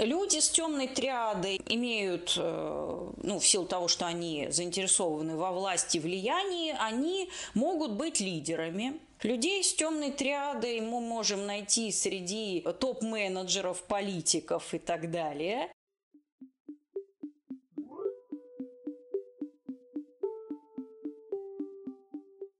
Люди 0.00 0.38
с 0.38 0.48
темной 0.48 0.88
триадой 0.88 1.60
имеют, 1.68 2.34
э, 2.38 3.12
ну, 3.22 3.38
в 3.38 3.46
силу 3.46 3.66
того, 3.66 3.86
что 3.86 4.06
они 4.06 4.48
заинтересованы 4.50 5.36
во 5.36 5.52
власти 5.52 5.98
влиянии, 5.98 6.74
они 6.78 7.30
могут 7.54 7.92
быть 7.92 8.20
лидерами, 8.20 8.98
Людей 9.22 9.62
с 9.62 9.74
темной 9.74 10.12
триадой 10.12 10.80
мы 10.80 10.98
можем 11.00 11.44
найти 11.44 11.92
среди 11.92 12.62
топ-менеджеров, 12.62 13.82
политиков 13.82 14.72
и 14.72 14.78
так 14.78 15.10
далее. 15.10 15.70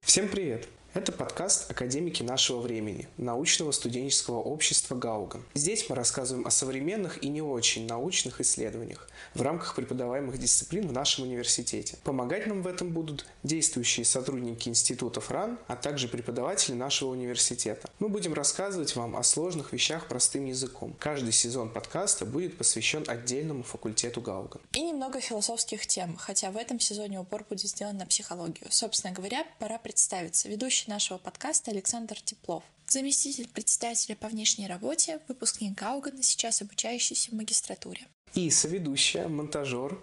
Всем 0.03 0.29
привет! 0.29 0.69
Это 0.93 1.13
подкаст 1.13 1.71
«Академики 1.71 2.25
нашего 2.25 2.59
времени» 2.59 3.07
научного 3.17 3.71
студенческого 3.71 4.39
общества 4.41 4.97
«Гауган». 4.97 5.45
Здесь 5.55 5.89
мы 5.89 5.95
рассказываем 5.95 6.49
о 6.49 6.51
современных 6.51 7.23
и 7.23 7.29
не 7.29 7.43
очень 7.43 7.87
научных 7.87 8.41
исследованиях 8.41 9.09
в 9.35 9.41
рамках 9.41 9.77
преподаваемых 9.77 10.37
дисциплин 10.37 10.89
в 10.89 10.93
нашем 10.93 11.27
университете. 11.27 11.97
Помогать 12.03 12.49
нам 12.49 12.63
в 12.63 12.67
этом 12.67 12.91
будут 12.91 13.25
действующие 13.45 14.05
сотрудники 14.05 14.69
институтов 14.69 15.31
РАН, 15.31 15.61
а 15.69 15.77
также 15.77 16.09
преподаватели 16.09 16.75
нашего 16.75 17.11
университета. 17.11 17.89
Мы 18.01 18.09
будем 18.09 18.35
рассказывать 18.35 18.97
вам 18.97 19.15
о 19.15 19.23
сложных 19.23 19.73
вещах 19.73 20.09
простым 20.09 20.47
языком. 20.47 20.97
Каждый 20.99 21.31
сезон 21.31 21.71
подкаста 21.71 22.27
будет 22.27 22.59
посвящен 22.59 23.05
отдельному 23.07 23.63
факультету 23.63 24.21
Гауган. 24.21 24.61
И 24.73 24.81
немного 24.81 25.21
философских 25.21 25.87
тем, 25.87 26.17
хотя 26.17 26.51
в 26.51 26.57
этом 26.57 26.81
сезоне 26.81 27.21
упор 27.21 27.45
будет 27.49 27.69
сделан 27.69 27.97
на 27.97 28.07
психологию. 28.07 28.67
Собственно 28.71 29.15
говоря, 29.15 29.47
пора 29.61 29.79
представиться. 29.79 30.49
Ведущий 30.49 30.80
ведущий 30.81 30.91
нашего 30.91 31.19
подкаста 31.19 31.71
Александр 31.71 32.21
Теплов. 32.21 32.63
Заместитель 32.87 33.49
председателя 33.49 34.17
по 34.17 34.29
внешней 34.29 34.67
работе, 34.67 35.21
выпускник 35.29 35.79
Гаугана, 35.79 36.23
сейчас 36.23 36.63
обучающийся 36.63 37.31
в 37.31 37.35
магистратуре. 37.35 38.07
И 38.35 38.51
соведущая, 38.51 39.29
монтажер, 39.29 39.99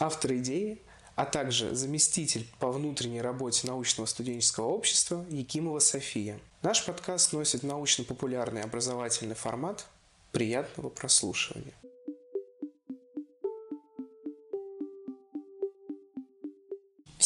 автор 0.00 0.34
идеи, 0.34 0.78
а 1.16 1.24
также 1.26 1.74
заместитель 1.74 2.46
по 2.58 2.70
внутренней 2.72 3.20
работе 3.20 3.66
научного 3.66 4.06
студенческого 4.06 4.68
общества 4.68 5.24
Якимова 5.30 5.78
София. 5.78 6.38
Наш 6.62 6.84
подкаст 6.84 7.32
носит 7.32 7.62
научно-популярный 7.62 8.62
образовательный 8.62 9.34
формат. 9.34 9.86
Приятного 10.32 10.88
прослушивания. 10.88 11.74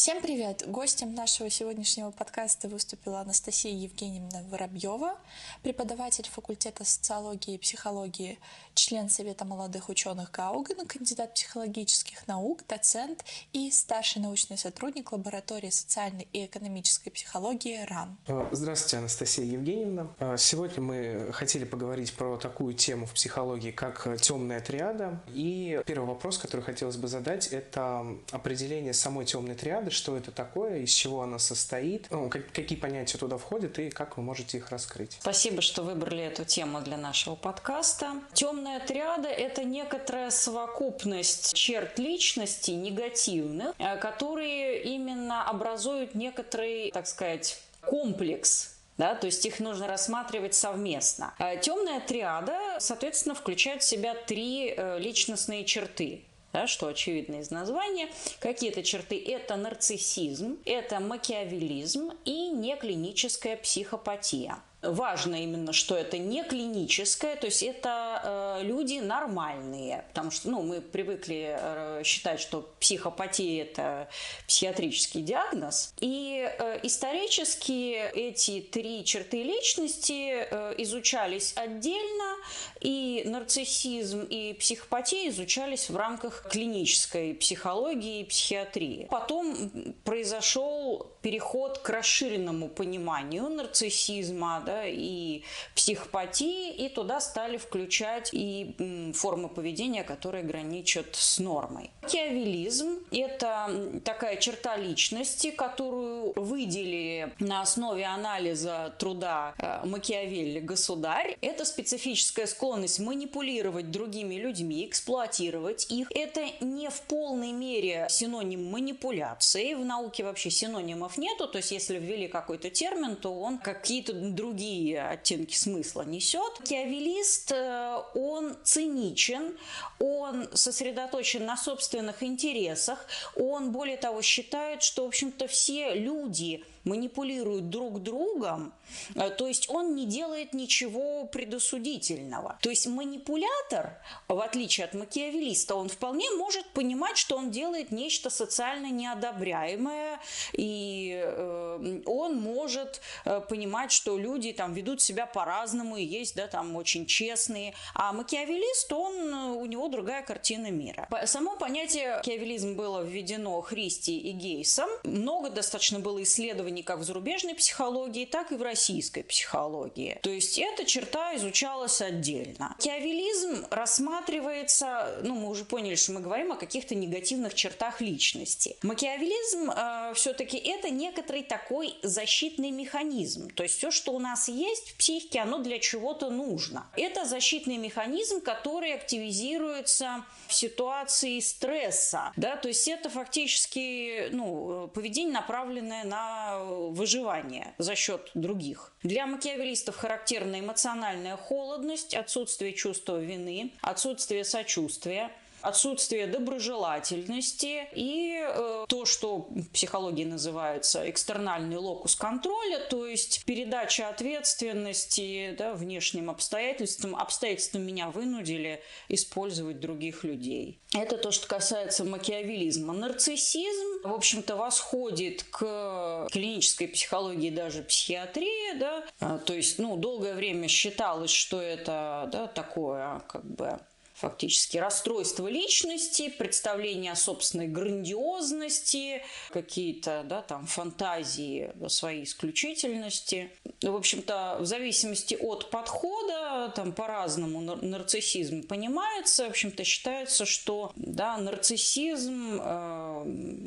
Всем 0.08 0.22
привет! 0.22 0.64
Гостем 0.66 1.14
нашего 1.14 1.50
сегодняшнего 1.50 2.10
подкаста 2.10 2.66
выступила 2.66 3.20
Анастасия 3.20 3.74
Евгеньевна 3.74 4.42
Воробьева, 4.50 5.18
преподаватель 5.62 6.26
факультета 6.26 6.86
социологии 6.86 7.56
и 7.56 7.58
психологии, 7.58 8.38
член 8.72 9.10
Совета 9.10 9.44
молодых 9.44 9.90
ученых 9.90 10.30
Гаугана, 10.30 10.86
кандидат 10.86 11.34
психологических 11.34 12.26
наук, 12.26 12.62
доцент 12.66 13.22
и 13.52 13.70
старший 13.70 14.22
научный 14.22 14.56
сотрудник 14.56 15.12
лаборатории 15.12 15.68
социальной 15.68 16.26
и 16.32 16.46
экономической 16.46 17.10
психологии 17.10 17.84
РАН. 17.84 18.16
Э, 18.28 18.48
здравствуйте, 18.50 18.96
Анастасия 18.96 19.44
Евгеньевна. 19.44 20.08
Э, 20.20 20.36
сегодня 20.38 20.80
мы 20.80 21.28
хотели 21.34 21.66
поговорить 21.66 22.14
про 22.14 22.38
такую 22.38 22.72
тему 22.72 23.04
в 23.04 23.12
психологии, 23.12 23.72
как 23.72 24.08
темная 24.22 24.62
триада. 24.62 25.20
И 25.34 25.82
первый 25.84 26.06
вопрос, 26.06 26.38
который 26.38 26.62
хотелось 26.62 26.96
бы 26.96 27.08
задать, 27.08 27.48
это 27.48 28.06
определение 28.30 28.94
самой 28.94 29.26
темной 29.26 29.54
триады 29.54 29.90
что 29.98 30.16
это 30.16 30.30
такое, 30.30 30.78
из 30.78 30.90
чего 30.90 31.22
она 31.22 31.38
состоит, 31.38 32.06
ну, 32.10 32.28
как, 32.28 32.52
какие 32.52 32.78
понятия 32.78 33.18
туда 33.18 33.36
входят 33.36 33.78
и 33.78 33.90
как 33.90 34.16
вы 34.16 34.22
можете 34.22 34.58
их 34.58 34.70
раскрыть. 34.70 35.18
Спасибо, 35.20 35.60
что 35.60 35.82
выбрали 35.82 36.22
эту 36.22 36.44
тему 36.44 36.80
для 36.80 36.96
нашего 36.96 37.34
подкаста. 37.34 38.12
Темная 38.32 38.80
триада– 38.80 39.28
это 39.28 39.64
некоторая 39.64 40.30
совокупность 40.30 41.54
черт 41.54 41.98
личности 41.98 42.70
негативных, 42.70 43.74
э, 43.78 43.96
которые 43.96 44.82
именно 44.84 45.44
образуют 45.44 46.14
некоторый, 46.14 46.90
так 46.92 47.06
сказать, 47.06 47.60
комплекс 47.82 48.78
да, 48.98 49.14
то 49.14 49.26
есть 49.26 49.46
их 49.46 49.60
нужно 49.60 49.86
рассматривать 49.86 50.54
совместно. 50.54 51.32
Э, 51.38 51.56
темная 51.56 52.00
триада, 52.00 52.58
соответственно, 52.80 53.36
включает 53.36 53.82
в 53.82 53.86
себя 53.86 54.14
три 54.14 54.74
э, 54.76 54.98
личностные 54.98 55.64
черты 55.64 56.24
да, 56.58 56.66
что 56.66 56.88
очевидно 56.88 57.36
из 57.36 57.50
названия. 57.50 58.08
Какие-то 58.40 58.82
черты– 58.82 59.22
это 59.26 59.54
нарциссизм, 59.56 60.58
это 60.64 60.98
макиавелизм 60.98 62.10
и 62.24 62.48
неклиническая 62.48 63.56
психопатия. 63.56 64.56
Важно 64.80 65.42
именно, 65.42 65.72
что 65.72 65.96
это 65.96 66.18
не 66.18 66.44
клиническое, 66.44 67.34
то 67.34 67.46
есть 67.46 67.64
это 67.64 68.58
э, 68.60 68.64
люди 68.64 69.00
нормальные, 69.00 70.04
потому 70.10 70.30
что 70.30 70.48
ну, 70.50 70.62
мы 70.62 70.80
привыкли 70.80 71.56
э, 71.58 72.02
считать, 72.04 72.38
что 72.38 72.70
психопатия– 72.78 73.62
это 73.64 74.08
психиатрический 74.46 75.22
диагноз. 75.22 75.94
И 75.98 76.48
э, 76.48 76.78
исторически 76.84 78.08
эти 78.14 78.60
три 78.60 79.04
черты 79.04 79.42
личности 79.42 80.46
э, 80.48 80.74
изучались 80.78 81.54
отдельно, 81.56 82.36
и 82.80 83.24
нарциссизм 83.26 84.22
и 84.30 84.52
психопатия 84.52 85.28
изучались 85.30 85.90
в 85.90 85.96
рамках 85.96 86.46
клинической 86.48 87.34
психологии 87.34 88.20
и 88.20 88.24
психиатрии. 88.24 89.08
Потом 89.10 89.94
произошел 90.04 91.10
переход 91.20 91.78
к 91.78 91.88
расширенному 91.90 92.68
пониманию 92.68 93.48
нарциссизма, 93.48 94.62
да, 94.68 94.82
и 94.84 95.42
психопатии, 95.74 96.70
и 96.74 96.90
туда 96.90 97.20
стали 97.20 97.56
включать 97.56 98.28
и 98.32 99.12
формы 99.14 99.48
поведения, 99.48 100.04
которые 100.04 100.44
граничат 100.44 101.16
с 101.16 101.38
нормой. 101.38 101.90
Макиавелизм– 102.02 102.98
это 103.10 104.00
такая 104.04 104.36
черта 104.36 104.76
личности, 104.76 105.50
которую 105.50 106.32
выделили 106.36 107.32
на 107.38 107.62
основе 107.62 108.04
анализа 108.04 108.94
труда 108.98 109.54
э, 109.58 109.86
Макиавелли 109.86 110.60
«Государь». 110.60 111.38
Это 111.40 111.64
специфическая 111.64 112.46
склонность 112.46 112.98
манипулировать 112.98 113.90
другими 113.90 114.34
людьми, 114.34 114.84
эксплуатировать 114.84 115.90
их. 115.90 116.10
Это 116.14 116.42
не 116.60 116.90
в 116.90 117.00
полной 117.02 117.52
мере 117.52 118.06
синоним 118.10 118.70
манипуляции. 118.70 119.74
В 119.74 119.84
науке 119.84 120.24
вообще 120.24 120.50
синонимов 120.50 121.16
нету. 121.16 121.46
То 121.46 121.58
есть, 121.58 121.70
если 121.70 121.98
ввели 121.98 122.28
какой-то 122.28 122.68
термин, 122.68 123.16
то 123.16 123.34
он 123.34 123.58
какие-то 123.58 124.12
другие 124.12 124.57
другие 124.58 125.02
оттенки 125.02 125.54
смысла 125.54 126.02
несет. 126.02 126.60
Киавелист, 126.64 127.52
э, 127.52 128.02
он 128.14 128.56
циничен, 128.64 129.56
он 130.00 130.48
сосредоточен 130.52 131.46
на 131.46 131.56
собственных 131.56 132.24
интересах, 132.24 133.06
он, 133.36 133.70
более 133.70 133.96
того, 133.96 134.20
считает, 134.20 134.82
что, 134.82 135.04
в 135.04 135.08
общем-то, 135.08 135.46
все 135.46 135.94
люди 135.94 136.64
манипулируют 136.84 137.70
друг 137.70 138.02
другом, 138.02 138.72
э, 139.14 139.30
то 139.30 139.46
есть 139.46 139.68
он 139.70 139.94
не 139.94 140.06
делает 140.06 140.54
ничего 140.54 141.24
предосудительного. 141.24 142.58
То 142.62 142.70
есть 142.70 142.86
манипулятор, 142.86 143.98
в 144.28 144.40
отличие 144.40 144.86
от 144.86 144.94
макиавелиста, 144.94 145.74
он 145.74 145.88
вполне 145.88 146.30
может 146.32 146.66
понимать, 146.70 147.16
что 147.16 147.36
он 147.36 147.50
делает 147.50 147.90
нечто 147.90 148.30
социально 148.30 148.90
неодобряемое, 148.90 150.20
и 150.52 151.20
э, 151.24 152.02
он 152.06 152.40
может 152.40 153.00
э, 153.24 153.40
понимать, 153.40 153.92
что 153.92 154.18
люди 154.18 154.52
там 154.52 154.74
ведут 154.74 155.00
себя 155.00 155.26
по-разному, 155.26 155.96
и 155.96 156.04
есть, 156.04 156.34
да, 156.36 156.46
там 156.46 156.76
очень 156.76 157.06
честные. 157.06 157.74
А 157.94 158.12
макиавелист, 158.12 158.92
он, 158.92 159.32
у 159.34 159.66
него 159.66 159.88
другая 159.88 160.22
картина 160.22 160.70
мира. 160.70 161.08
Само 161.26 161.56
понятие 161.56 162.16
макиавелизм 162.16 162.74
было 162.74 163.02
введено 163.02 163.60
Христи 163.60 164.18
и 164.18 164.32
Гейсом. 164.32 164.88
Много 165.04 165.50
достаточно 165.50 166.00
было 166.00 166.22
исследований 166.22 166.67
исследований 166.68 166.82
как 166.82 166.98
в 166.98 167.04
зарубежной 167.04 167.54
психологии, 167.54 168.24
так 168.24 168.52
и 168.52 168.56
в 168.56 168.62
российской 168.62 169.22
психологии. 169.22 170.18
То 170.22 170.30
есть 170.30 170.58
эта 170.58 170.84
черта 170.84 171.34
изучалась 171.36 172.00
отдельно. 172.00 172.76
Киавелизм 172.78 173.66
рассматривается, 173.70 175.20
ну, 175.22 175.34
мы 175.34 175.48
уже 175.48 175.64
поняли, 175.64 175.94
что 175.94 176.12
мы 176.12 176.20
говорим 176.20 176.52
о 176.52 176.56
каких-то 176.56 176.94
негативных 176.94 177.54
чертах 177.54 178.00
личности. 178.00 178.76
Макиавелизм 178.82 179.70
э, 179.70 180.12
все-таки 180.14 180.56
это 180.56 180.90
некоторый 180.90 181.42
такой 181.42 181.94
защитный 182.02 182.70
механизм. 182.70 183.50
То 183.50 183.62
есть 183.62 183.78
все, 183.78 183.90
что 183.90 184.12
у 184.12 184.18
нас 184.18 184.48
есть 184.48 184.90
в 184.90 184.96
психике, 184.96 185.40
оно 185.40 185.58
для 185.58 185.78
чего-то 185.78 186.30
нужно. 186.30 186.86
Это 186.96 187.24
защитный 187.24 187.76
механизм, 187.76 188.40
который 188.40 188.94
активизируется 188.94 190.24
в 190.46 190.54
ситуации 190.54 191.40
стресса. 191.40 192.32
Да? 192.36 192.56
То 192.56 192.68
есть 192.68 192.88
это 192.88 193.08
фактически 193.08 194.28
ну, 194.30 194.88
поведение, 194.94 195.32
направленное 195.32 196.04
на 196.04 196.57
выживания 196.64 197.74
за 197.78 197.94
счет 197.94 198.30
других. 198.34 198.92
Для 199.02 199.26
макиавелистов 199.26 199.96
характерна 199.96 200.60
эмоциональная 200.60 201.36
холодность, 201.36 202.14
отсутствие 202.14 202.72
чувства 202.72 203.18
вины, 203.20 203.72
отсутствие 203.80 204.44
сочувствия, 204.44 205.30
отсутствие 205.62 206.26
доброжелательности 206.26 207.86
и 207.94 208.38
э, 208.38 208.84
то, 208.88 209.04
что 209.04 209.48
в 209.50 209.68
психологии 209.70 210.24
называется 210.24 211.08
экстернальный 211.08 211.76
локус 211.76 212.16
контроля, 212.16 212.78
то 212.78 213.06
есть 213.06 213.44
передача 213.44 214.08
ответственности 214.08 215.54
да, 215.58 215.74
внешним 215.74 216.30
обстоятельствам. 216.30 217.16
Обстоятельства 217.16 217.78
меня 217.78 218.10
вынудили 218.10 218.82
использовать 219.08 219.80
других 219.80 220.24
людей. 220.24 220.80
Это 220.94 221.18
то, 221.18 221.30
что 221.30 221.46
касается 221.46 222.04
макиавелизма. 222.04 222.94
Нарциссизм, 222.94 224.08
в 224.08 224.12
общем-то, 224.12 224.56
восходит 224.56 225.42
к 225.44 226.28
клинической 226.30 226.88
психологии, 226.88 227.50
даже 227.50 227.82
психиатрии, 227.82 228.78
да, 228.78 229.04
а, 229.20 229.38
то 229.38 229.52
есть, 229.52 229.78
ну, 229.78 229.96
долгое 229.96 230.34
время 230.34 230.68
считалось, 230.68 231.30
что 231.30 231.60
это, 231.60 232.28
да, 232.32 232.46
такое, 232.46 233.20
как 233.28 233.44
бы, 233.44 233.78
фактически 234.18 234.78
расстройство 234.78 235.46
личности, 235.48 236.28
представление 236.28 237.12
о 237.12 237.16
собственной 237.16 237.68
грандиозности, 237.68 239.22
какие-то 239.50 240.24
да, 240.24 240.42
там 240.42 240.66
фантазии 240.66 241.72
о 241.80 241.88
своей 241.88 242.24
исключительности. 242.24 243.50
В 243.82 243.94
общем-то, 243.94 244.56
в 244.60 244.66
зависимости 244.66 245.36
от 245.40 245.70
подхода, 245.70 246.72
там 246.74 246.92
по-разному 246.92 247.60
нарциссизм 247.60 248.66
понимается. 248.66 249.46
В 249.46 249.50
общем-то, 249.50 249.84
считается, 249.84 250.44
что 250.44 250.92
да, 250.96 251.36
нарциссизм 251.38 252.60
э, 252.60 253.22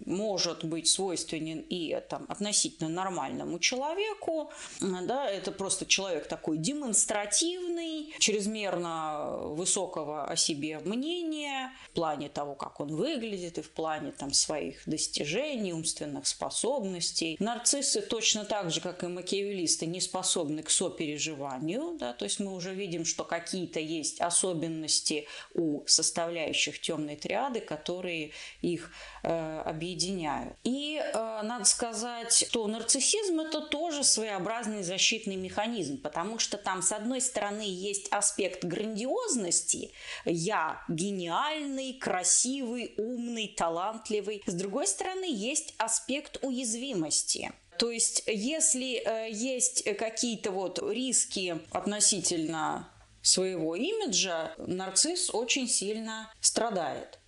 может 0.06 0.66
быть 0.66 0.88
свойственен 0.88 1.60
и 1.70 1.98
там, 2.10 2.26
относительно 2.28 2.90
нормальному 2.90 3.60
человеку. 3.60 4.52
Да, 4.82 5.30
это 5.30 5.52
просто 5.52 5.86
человек 5.86 6.28
такой 6.28 6.58
демонстративный, 6.58 8.14
чрезмерно 8.20 9.38
высокого 9.44 10.30
себе 10.42 10.80
мнение 10.80 11.72
в 11.92 11.92
плане 11.92 12.30
того, 12.30 12.56
как 12.56 12.80
он 12.80 12.96
выглядит, 12.96 13.58
и 13.58 13.62
в 13.62 13.72
плане 13.72 14.12
там, 14.12 14.34
своих 14.34 14.82
достижений, 14.86 15.74
умственных 15.74 16.28
способностей. 16.28 17.38
Нарциссы 17.40 18.02
точно 18.02 18.46
так 18.46 18.72
же, 18.72 18.82
как 18.82 19.04
и 19.04 19.08
макиавеллисты, 19.08 19.86
не 19.86 20.02
способны 20.02 20.64
к 20.64 20.70
сопереживанию. 20.70 21.98
Да? 22.00 22.14
То 22.14 22.26
есть 22.26 22.40
мы 22.40 22.54
уже 22.54 22.74
видим, 22.74 23.06
что 23.06 23.24
какие-то 23.24 23.80
есть 23.80 24.22
особенности 24.22 25.28
у 25.54 25.84
составляющих 25.86 26.82
темной 26.82 27.16
триады, 27.16 27.60
которые 27.60 28.32
их 28.62 28.92
э, 29.24 29.62
объединяют. 29.66 30.56
И 30.64 31.02
э, 31.02 31.42
надо 31.44 31.66
сказать, 31.66 32.48
что 32.50 32.68
нарциссизм 32.68 33.40
это 33.40 33.62
тоже 33.62 34.04
своеобразный 34.04 34.84
защитный 34.84 35.36
механизм, 35.36 36.02
потому 36.02 36.40
что 36.40 36.58
там, 36.58 36.82
с 36.82 36.92
одной 36.92 37.22
стороны, 37.22 37.64
есть 37.66 38.08
аспект 38.12 38.64
грандиозности, 38.64 39.92
я 40.32 40.82
гениальный, 40.88 41.94
красивый, 41.94 42.94
умный, 42.98 43.54
талантливый. 43.58 44.44
С 44.46 44.54
другой 44.54 44.88
стороны, 44.88 45.26
есть 45.28 45.74
аспект 45.78 46.40
уязвимости. 46.44 47.52
То 47.78 47.90
есть, 47.90 48.24
если 48.28 49.02
э, 49.04 49.32
есть 49.32 49.84
какие-то 49.98 50.52
вот 50.52 50.80
риски 50.80 51.60
относительно 51.72 52.90
своего 53.22 53.76
имиджа, 53.76 54.54
нарцисс 54.58 55.34
очень 55.34 55.68
сильно 55.68 56.32
страдает. 56.42 57.20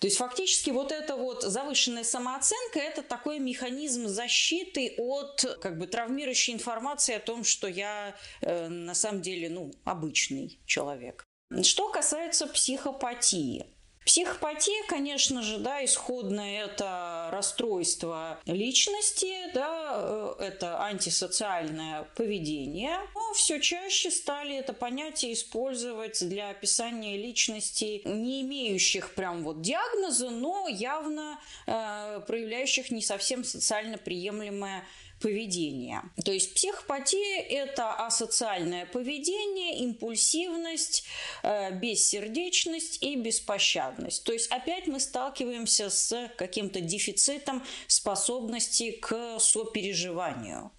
То 0.00 0.06
есть 0.06 0.18
фактически 0.18 0.70
вот 0.70 0.92
эта 0.92 1.16
вот 1.16 1.42
завышенная 1.42 2.04
самооценка– 2.04 2.78
это 2.80 3.02
такой 3.02 3.38
механизм 3.38 4.06
защиты 4.06 4.94
от 4.98 5.58
как 5.62 5.78
бы 5.78 5.86
травмирующей 5.86 6.52
информации 6.52 7.14
о 7.14 7.20
том, 7.20 7.44
что 7.44 7.68
я 7.68 8.14
э, 8.42 8.68
на 8.68 8.94
самом 8.94 9.22
деле 9.22 9.48
ну, 9.48 9.72
обычный 9.84 10.60
человек. 10.66 11.24
Что 11.62 11.88
касается 11.88 12.46
психопатии. 12.46 13.66
Психопатия, 14.04 14.86
конечно 14.86 15.42
же, 15.42 15.58
да, 15.58 15.82
исходное 15.82 16.66
это 16.66 17.30
расстройство 17.32 18.38
личности, 18.44 19.32
да, 19.54 19.92
э, 19.94 20.34
это 20.40 20.82
антисоциальное 20.84 22.02
поведение. 22.14 22.98
Но 23.14 23.32
все 23.32 23.58
чаще 23.60 24.10
стали 24.10 24.56
это 24.56 24.74
понятие 24.74 25.32
использовать 25.32 26.28
для 26.28 26.50
описания 26.50 27.16
личностей, 27.16 28.02
не 28.04 28.42
имеющих 28.42 29.14
прям 29.14 29.42
вот 29.42 29.62
диагноза, 29.62 30.28
но 30.28 30.68
явно 30.68 31.40
э, 31.66 32.20
проявляющих 32.26 32.90
не 32.90 33.00
совсем 33.00 33.42
социально 33.42 33.96
приемлемое 33.96 34.86
поведения. 35.24 36.02
То 36.22 36.32
есть 36.32 36.52
психопатия– 36.52 37.40
это 37.48 37.94
асоциальное 37.94 38.84
поведение, 38.84 39.78
импульсивность, 39.78 41.04
э, 41.42 41.72
бессердечность 41.72 43.02
и 43.02 43.16
беспощадность. 43.16 44.22
То 44.24 44.34
есть 44.34 44.52
опять 44.52 44.86
мы 44.86 45.00
сталкиваемся 45.00 45.88
с 45.88 46.30
каким-то 46.36 46.82
дефицитом 46.82 47.64
способности 47.86 48.90
к 48.90 49.38
сопереживанию 49.38 50.70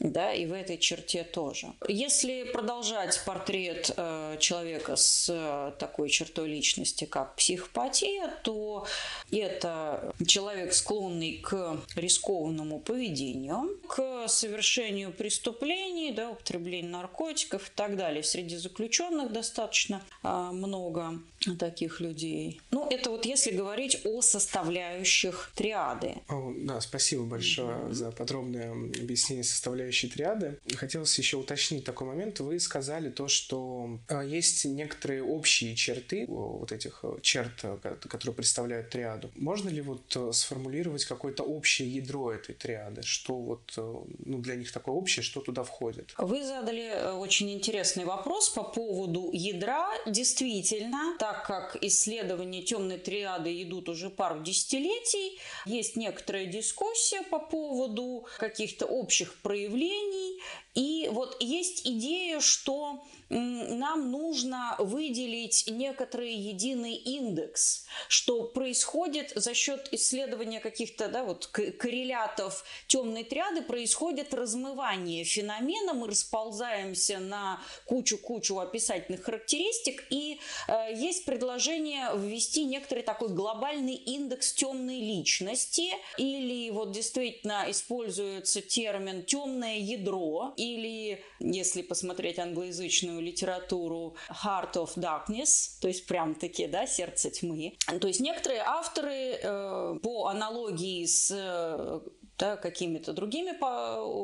да, 0.00 0.32
и 0.32 0.46
в 0.46 0.52
этой 0.52 0.76
черте 0.78 1.24
тоже. 1.24 1.72
Если 1.88 2.44
продолжать 2.44 3.22
портрет 3.24 3.92
э, 3.96 4.36
человека 4.40 4.96
с 4.96 5.28
э, 5.30 5.72
такой 5.78 6.08
чертой 6.08 6.48
личности, 6.48 7.04
как 7.04 7.36
психопатия, 7.36 8.28
то 8.42 8.86
это 9.30 10.12
человек, 10.26 10.74
склонный 10.74 11.38
к 11.38 11.78
рискованному 11.96 12.80
поведению, 12.80 13.80
к 13.88 14.26
совершению 14.28 15.12
преступлений, 15.12 16.12
да, 16.12 16.30
употреблению 16.30 16.90
наркотиков 16.90 17.68
и 17.68 17.72
так 17.74 17.96
далее. 17.96 18.22
Среди 18.22 18.56
заключенных 18.56 19.32
достаточно 19.32 20.02
э, 20.22 20.28
много 20.52 21.20
таких 21.58 22.00
людей. 22.00 22.60
Ну, 22.70 22.88
это 22.88 23.10
вот 23.10 23.26
если 23.26 23.50
говорить 23.50 24.00
о 24.04 24.22
составляющих 24.22 25.50
триады. 25.54 26.16
О, 26.28 26.52
да, 26.56 26.80
спасибо 26.80 27.24
большое 27.24 27.76
mm-hmm. 27.76 27.92
за 27.92 28.10
подробное 28.10 28.72
объяснение 28.72 29.44
составляющие 29.44 30.10
триады. 30.10 30.58
Хотелось 30.74 31.18
еще 31.18 31.36
уточнить 31.36 31.84
такой 31.84 32.06
момент. 32.06 32.40
Вы 32.40 32.58
сказали 32.60 33.10
то, 33.10 33.28
что 33.28 33.98
а, 34.08 34.22
есть 34.22 34.64
некоторые 34.64 35.22
общие 35.22 35.74
черты 35.76 36.26
вот 36.28 36.72
этих 36.72 37.00
э, 37.02 37.16
черт, 37.22 37.52
э, 37.62 37.76
которые 38.08 38.34
представляют 38.34 38.90
триаду. 38.90 39.30
Можно 39.36 39.68
ли 39.68 39.80
вот 39.80 40.16
э, 40.16 40.32
сформулировать 40.32 41.04
какое-то 41.04 41.42
общее 41.42 41.88
ядро 41.88 42.32
этой 42.32 42.54
триады? 42.54 43.02
Что 43.02 43.34
вот 43.36 43.72
ну, 43.76 44.38
для 44.38 44.56
них 44.56 44.72
такое 44.72 44.94
общее, 44.94 45.22
что 45.22 45.40
туда 45.40 45.62
входит? 45.62 46.14
Вы 46.18 46.44
задали 46.44 47.12
очень 47.12 47.52
интересный 47.52 48.04
вопрос 48.04 48.48
по 48.48 48.62
поводу 48.62 49.30
ядра. 49.32 49.88
Действительно, 50.06 51.16
так 51.18 51.33
как 51.42 51.76
исследования 51.82 52.62
темной 52.62 52.98
триады 52.98 53.62
идут 53.62 53.88
уже 53.88 54.10
пару 54.10 54.40
десятилетий, 54.40 55.38
есть 55.66 55.96
некоторая 55.96 56.46
дискуссия 56.46 57.22
по 57.22 57.38
поводу 57.38 58.26
каких-то 58.38 58.86
общих 58.86 59.34
проявлений 59.42 59.64
явлений. 59.64 60.40
И 60.74 61.08
вот 61.12 61.36
есть 61.40 61.86
идея, 61.86 62.40
что 62.40 63.04
нам 63.34 64.10
нужно 64.10 64.76
выделить 64.78 65.64
некоторый 65.68 66.34
единый 66.34 66.94
индекс, 66.94 67.84
что 68.08 68.44
происходит 68.44 69.32
за 69.34 69.54
счет 69.54 69.88
исследования 69.92 70.60
каких-то 70.60 71.08
да, 71.08 71.24
вот, 71.24 71.46
коррелятов 71.46 72.64
темной 72.86 73.24
триады, 73.24 73.62
происходит 73.62 74.32
размывание 74.34 75.24
феномена, 75.24 75.94
мы 75.94 76.08
расползаемся 76.08 77.18
на 77.18 77.60
кучу-кучу 77.86 78.58
описательных 78.58 79.24
характеристик, 79.24 80.04
и 80.10 80.38
э, 80.68 80.94
есть 80.94 81.24
предложение 81.24 82.10
ввести 82.16 82.64
некоторый 82.64 83.02
такой 83.02 83.30
глобальный 83.30 83.94
индекс 83.94 84.52
темной 84.52 85.00
личности, 85.00 85.90
или 86.18 86.70
вот 86.70 86.92
действительно 86.92 87.64
используется 87.68 88.60
термин 88.60 89.24
темное 89.24 89.78
ядро, 89.78 90.54
или 90.56 91.22
если 91.40 91.82
посмотреть 91.82 92.38
англоязычную 92.38 93.23
литературу 93.24 94.16
Heart 94.28 94.72
of 94.74 94.96
Darkness, 94.96 95.80
то 95.80 95.88
есть 95.88 96.06
прям 96.06 96.34
таки, 96.34 96.66
да, 96.66 96.86
сердце 96.86 97.30
тьмы. 97.30 97.76
То 98.00 98.08
есть 98.08 98.20
некоторые 98.20 98.60
авторы 98.60 99.38
э, 99.42 99.98
по 100.02 100.26
аналогии 100.28 101.04
с 101.06 101.30
э, 101.30 102.00
да, 102.38 102.56
какими-то 102.56 103.12
другими 103.12 103.52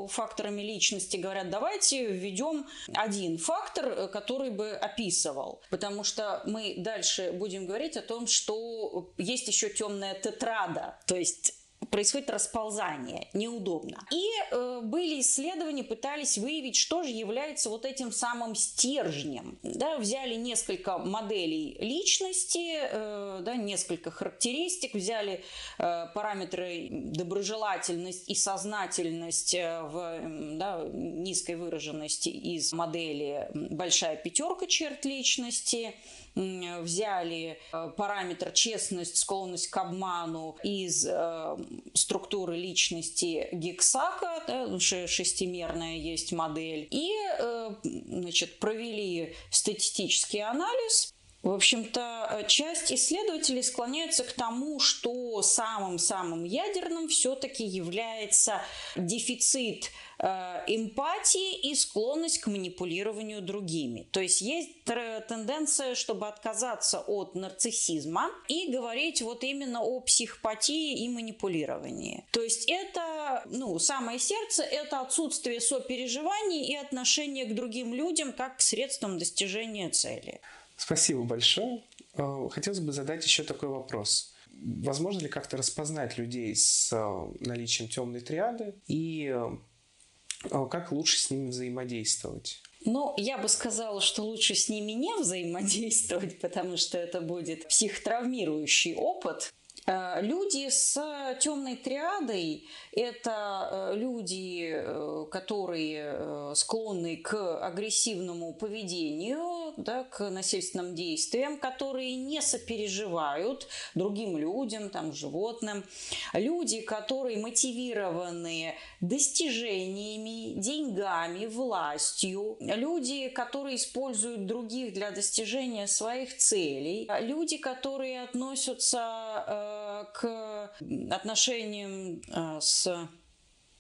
факторами 0.08 0.62
личности 0.62 1.16
говорят, 1.16 1.50
давайте 1.50 2.06
введем 2.06 2.66
один 2.94 3.38
фактор, 3.38 3.86
э, 3.86 4.08
который 4.08 4.50
бы 4.50 4.70
описывал. 4.70 5.60
Потому 5.70 6.04
что 6.04 6.42
мы 6.46 6.74
дальше 6.78 7.32
будем 7.32 7.66
говорить 7.66 7.96
о 7.96 8.02
том, 8.02 8.26
что 8.26 9.12
есть 9.16 9.48
еще 9.48 9.70
темная 9.70 10.14
тетрада, 10.14 10.98
то 11.06 11.16
есть 11.16 11.59
происходит 11.90 12.30
расползание, 12.30 13.28
неудобно. 13.32 14.06
И 14.12 14.26
э, 14.50 14.80
были 14.82 15.20
исследования, 15.20 15.84
пытались 15.84 16.38
выявить, 16.38 16.76
что 16.76 17.02
же 17.02 17.10
является 17.10 17.70
вот 17.70 17.84
этим 17.84 18.12
самым 18.12 18.54
стержнем. 18.54 19.58
Да, 19.62 19.98
взяли 19.98 20.34
несколько 20.34 20.98
моделей 20.98 21.76
личности, 21.80 22.78
э, 22.80 23.40
да, 23.42 23.56
несколько 23.56 24.10
характеристик, 24.10 24.94
взяли 24.94 25.44
э, 25.78 26.06
параметры 26.14 26.88
доброжелательность 26.90 28.28
и 28.28 28.34
сознательность 28.34 29.54
э, 29.54 29.82
в 29.82 30.20
да, 30.56 30.82
низкой 30.92 31.56
выраженности 31.56 32.28
из 32.28 32.72
модели 32.72 33.48
большая 33.54 34.16
пятерка 34.16 34.66
черт 34.66 35.04
личности, 35.04 35.94
взяли 36.34 37.58
э, 37.72 37.90
параметр 37.96 38.52
честность, 38.52 39.16
склонность 39.16 39.68
к 39.68 39.76
обману 39.76 40.56
из 40.62 41.06
э, 41.06 41.56
структуры 41.94 42.56
личности 42.56 43.48
Гексака, 43.52 44.42
да, 44.46 44.78
шестимерная 44.78 45.96
есть 45.96 46.32
модель, 46.32 46.88
и 46.90 47.10
э, 47.38 47.74
значит, 47.82 48.58
провели 48.58 49.34
статистический 49.50 50.40
анализ 50.40 51.14
в 51.42 51.52
общем-то, 51.52 52.44
часть 52.48 52.92
исследователей 52.92 53.62
склоняется 53.62 54.24
к 54.24 54.32
тому, 54.32 54.78
что 54.78 55.40
самым-самым 55.40 56.44
ядерным 56.44 57.08
все-таки 57.08 57.64
является 57.64 58.60
дефицит 58.94 59.90
э, 60.18 60.26
эмпатии 60.66 61.70
и 61.70 61.74
склонность 61.74 62.40
к 62.40 62.46
манипулированию 62.46 63.40
другими. 63.40 64.06
То 64.12 64.20
есть 64.20 64.42
есть 64.42 64.84
тенденция, 64.84 65.94
чтобы 65.94 66.28
отказаться 66.28 67.00
от 67.00 67.34
нарциссизма 67.34 68.30
и 68.48 68.70
говорить 68.70 69.22
вот 69.22 69.42
именно 69.42 69.82
о 69.82 70.00
психопатии 70.00 71.04
и 71.04 71.08
манипулировании. 71.08 72.26
То 72.32 72.42
есть 72.42 72.68
это, 72.68 73.44
ну, 73.46 73.78
самое 73.78 74.18
сердце– 74.18 74.62
это 74.70 75.00
отсутствие 75.00 75.62
сопереживаний 75.62 76.66
и 76.66 76.76
отношения 76.76 77.46
к 77.46 77.54
другим 77.54 77.94
людям 77.94 78.34
как 78.34 78.58
к 78.58 78.60
средствам 78.60 79.18
достижения 79.18 79.88
цели. 79.88 80.42
Спасибо 80.80 81.24
большое. 81.24 81.82
Э, 82.14 82.48
хотелось 82.50 82.80
бы 82.80 82.92
задать 82.92 83.22
еще 83.22 83.42
такой 83.42 83.68
вопрос. 83.68 84.32
Возможно 84.50 85.20
ли 85.20 85.28
как-то 85.28 85.58
распознать 85.58 86.16
людей 86.16 86.56
с 86.56 86.90
э, 86.90 87.46
наличием 87.46 87.90
темной 87.90 88.20
триады 88.20 88.74
и 88.86 89.30
э, 89.30 90.66
как 90.70 90.90
лучше 90.90 91.18
с 91.18 91.30
ними 91.30 91.50
взаимодействовать? 91.50 92.62
Ну, 92.86 93.12
я 93.18 93.36
бы 93.36 93.50
сказала, 93.50 94.00
что 94.00 94.22
лучше 94.22 94.54
с 94.54 94.70
ними 94.70 94.92
не 94.92 95.14
взаимодействовать, 95.20 96.38
потому 96.40 96.78
что 96.78 96.96
это 96.96 97.20
будет 97.20 97.68
психотравмирующий 97.68 98.94
опыт. 98.94 99.52
Люди 99.86 100.68
с 100.70 100.94
темной 101.40 101.76
триадой– 101.76 102.68
это 102.92 103.92
люди, 103.96 104.84
которые 105.30 106.54
склонны 106.54 107.16
к 107.16 107.66
агрессивному 107.66 108.54
поведению, 108.54 109.59
да, 109.76 110.04
к 110.04 110.30
насильственным 110.30 110.94
действиям, 110.94 111.58
которые 111.58 112.16
не 112.16 112.40
сопереживают 112.40 113.68
другим 113.94 114.36
людям, 114.36 114.90
там, 114.90 115.12
животным. 115.12 115.84
Люди, 116.32 116.80
которые 116.80 117.38
мотивированы 117.38 118.74
достижениями, 119.00 120.58
деньгами, 120.60 121.46
властью. 121.46 122.56
Люди, 122.60 123.28
которые 123.28 123.76
используют 123.76 124.46
других 124.46 124.92
для 124.92 125.10
достижения 125.10 125.86
своих 125.86 126.36
целей. 126.36 127.08
Люди, 127.20 127.56
которые 127.56 128.22
относятся 128.22 130.06
к 130.14 130.70
отношениям 131.10 132.22
э, 132.28 132.60
с 132.60 133.08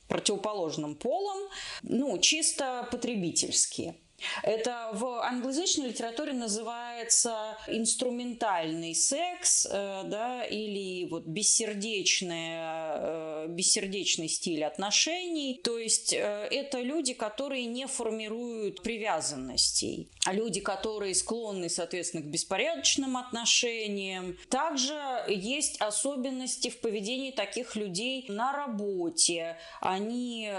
противоположным 0.08 0.96
полом, 0.96 1.48
ну, 1.82 2.18
чисто 2.18 2.86
потребительские. 2.90 3.94
Это 4.42 4.90
в 4.92 5.22
англоязычной 5.22 5.88
литературе 5.88 6.32
называется 6.32 7.56
инструментальный 7.66 8.94
секс, 8.94 9.66
э, 9.70 10.02
да, 10.04 10.44
или 10.44 11.06
вот 11.08 11.24
бессердечное, 11.24 12.96
э, 12.96 13.46
бессердечный 13.48 14.28
стиль 14.28 14.64
отношений. 14.64 15.60
То 15.62 15.78
есть 15.78 16.12
э, 16.12 16.48
это 16.50 16.80
люди, 16.80 17.14
которые 17.14 17.66
не 17.66 17.86
формируют 17.86 18.82
привязанностей, 18.82 20.08
а 20.24 20.32
люди, 20.32 20.60
которые 20.60 21.14
склонны, 21.14 21.68
соответственно, 21.68 22.22
к 22.22 22.26
беспорядочным 22.26 23.16
отношениям. 23.16 24.36
Также 24.48 24.98
есть 25.28 25.80
особенности 25.80 26.68
в 26.68 26.80
поведении 26.80 27.30
таких 27.30 27.76
людей 27.76 28.24
на 28.28 28.52
работе. 28.52 29.56
Они 29.80 30.50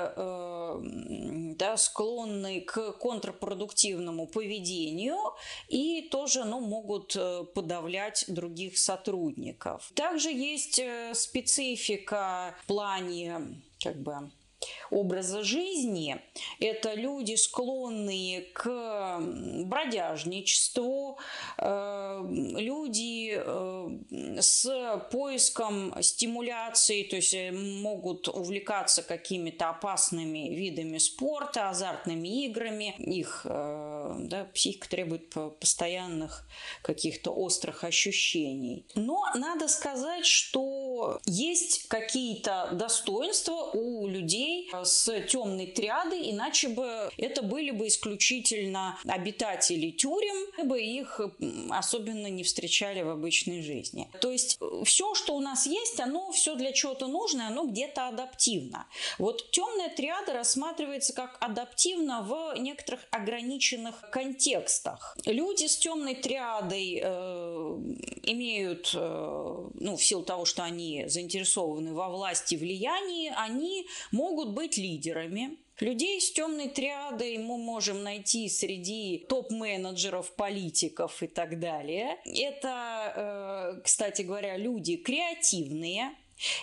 да, 1.56 1.78
склонны 1.78 2.62
к 2.62 2.94
контрпродуктивным 2.94 3.51
контрпродуктивному 3.52 4.28
поведению 4.28 5.18
и 5.70 6.08
тоже 6.12 6.44
ну, 6.46 6.60
могут 6.60 7.16
э, 7.16 7.44
подавлять 7.54 8.26
других 8.28 8.78
сотрудников. 8.78 9.92
Также 9.96 10.30
есть 10.30 10.80
э, 10.80 11.14
специфика 11.14 12.56
в 12.64 12.68
плане 12.68 13.62
как 13.84 14.02
бы 14.02 14.32
образа 14.90 15.44
жизни. 15.44 16.22
Это 16.60 16.94
люди, 16.94 17.36
склонные 17.36 18.42
к 18.54 19.20
бродяжничеству, 19.66 21.18
э, 21.58 22.24
люди 22.58 23.34
э, 23.36 24.42
с 24.42 25.08
поиском 25.12 25.96
стимуляции, 26.02 27.04
то 27.04 27.16
есть 27.16 27.34
э, 27.34 27.52
могут 27.52 28.28
увлекаться 28.28 29.02
какими-то 29.02 29.70
опасными 29.70 30.54
видами 30.54 30.98
спорта, 30.98 31.70
азартными 31.70 32.46
играми. 32.46 32.96
Их 32.98 33.42
да, 33.46 34.48
психика 34.54 34.90
требует 34.90 35.30
постоянных 35.60 36.48
каких-то 36.82 37.32
острых 37.32 37.84
ощущений. 37.84 38.86
Но 38.96 39.26
надо 39.36 39.68
сказать, 39.68 40.26
что 40.26 41.20
есть 41.26 41.88
какие-то 41.88 42.70
достоинства 42.74 43.72
у 43.74 44.08
людей 44.08 44.51
с 44.84 45.22
темной 45.28 45.68
триадой, 45.68 46.32
иначе 46.32 46.70
бы 46.70 47.10
это 47.18 47.42
были 47.42 47.72
бы 47.72 47.88
исключительно 47.88 49.00
обитатели 49.06 49.92
тюрем, 49.92 50.52
мы 50.58 50.64
бы 50.64 50.82
их 50.82 51.20
особенно 51.70 52.28
не 52.28 52.44
встречали 52.44 53.02
в 53.02 53.10
обычной 53.10 53.62
жизни. 53.62 54.10
То 54.20 54.32
есть 54.32 54.58
э, 54.62 54.84
все, 54.86 55.14
что 55.16 55.36
у 55.36 55.40
нас 55.40 55.66
есть, 55.66 56.00
оно 56.00 56.32
все 56.32 56.56
для 56.56 56.72
чего-то 56.72 57.08
нужно, 57.08 57.48
оно 57.48 57.66
где-то 57.66 58.08
адаптивно. 58.08 58.88
Вот 59.18 59.52
темная 59.52 59.90
триада 59.90 60.34
рассматривается 60.34 61.14
как 61.14 61.38
адаптивно 61.40 62.22
в 62.22 62.60
некоторых 62.60 63.02
ограниченных 63.12 64.10
контекстах. 64.12 65.18
Люди 65.26 65.68
с 65.68 65.78
темной 65.78 66.16
триадой 66.16 67.02
э, 67.04 67.78
имеют, 68.24 68.92
э, 68.96 69.70
ну, 69.74 69.98
в 69.98 70.04
силу 70.04 70.24
того, 70.24 70.46
что 70.46 70.64
они 70.64 71.06
заинтересованы 71.08 71.94
во 71.94 72.10
власти 72.10 72.56
влиянии, 72.56 73.34
они 73.36 73.88
могут 74.12 74.41
быть 74.50 74.78
лидерами. 74.78 75.58
Людей 75.80 76.22
с 76.22 76.32
темной 76.32 76.70
триадой 76.70 77.40
мы 77.40 77.58
можем 77.58 78.04
найти 78.04 78.48
среди 78.50 79.26
топ-менеджеров, 79.28 80.32
политиков 80.36 81.24
и 81.24 81.28
так 81.28 81.60
далее. 81.60 82.20
Это, 82.26 83.76
э, 83.78 83.82
кстати 83.84 84.22
говоря, 84.22 84.58
люди 84.58 84.96
креативные, 84.98 86.12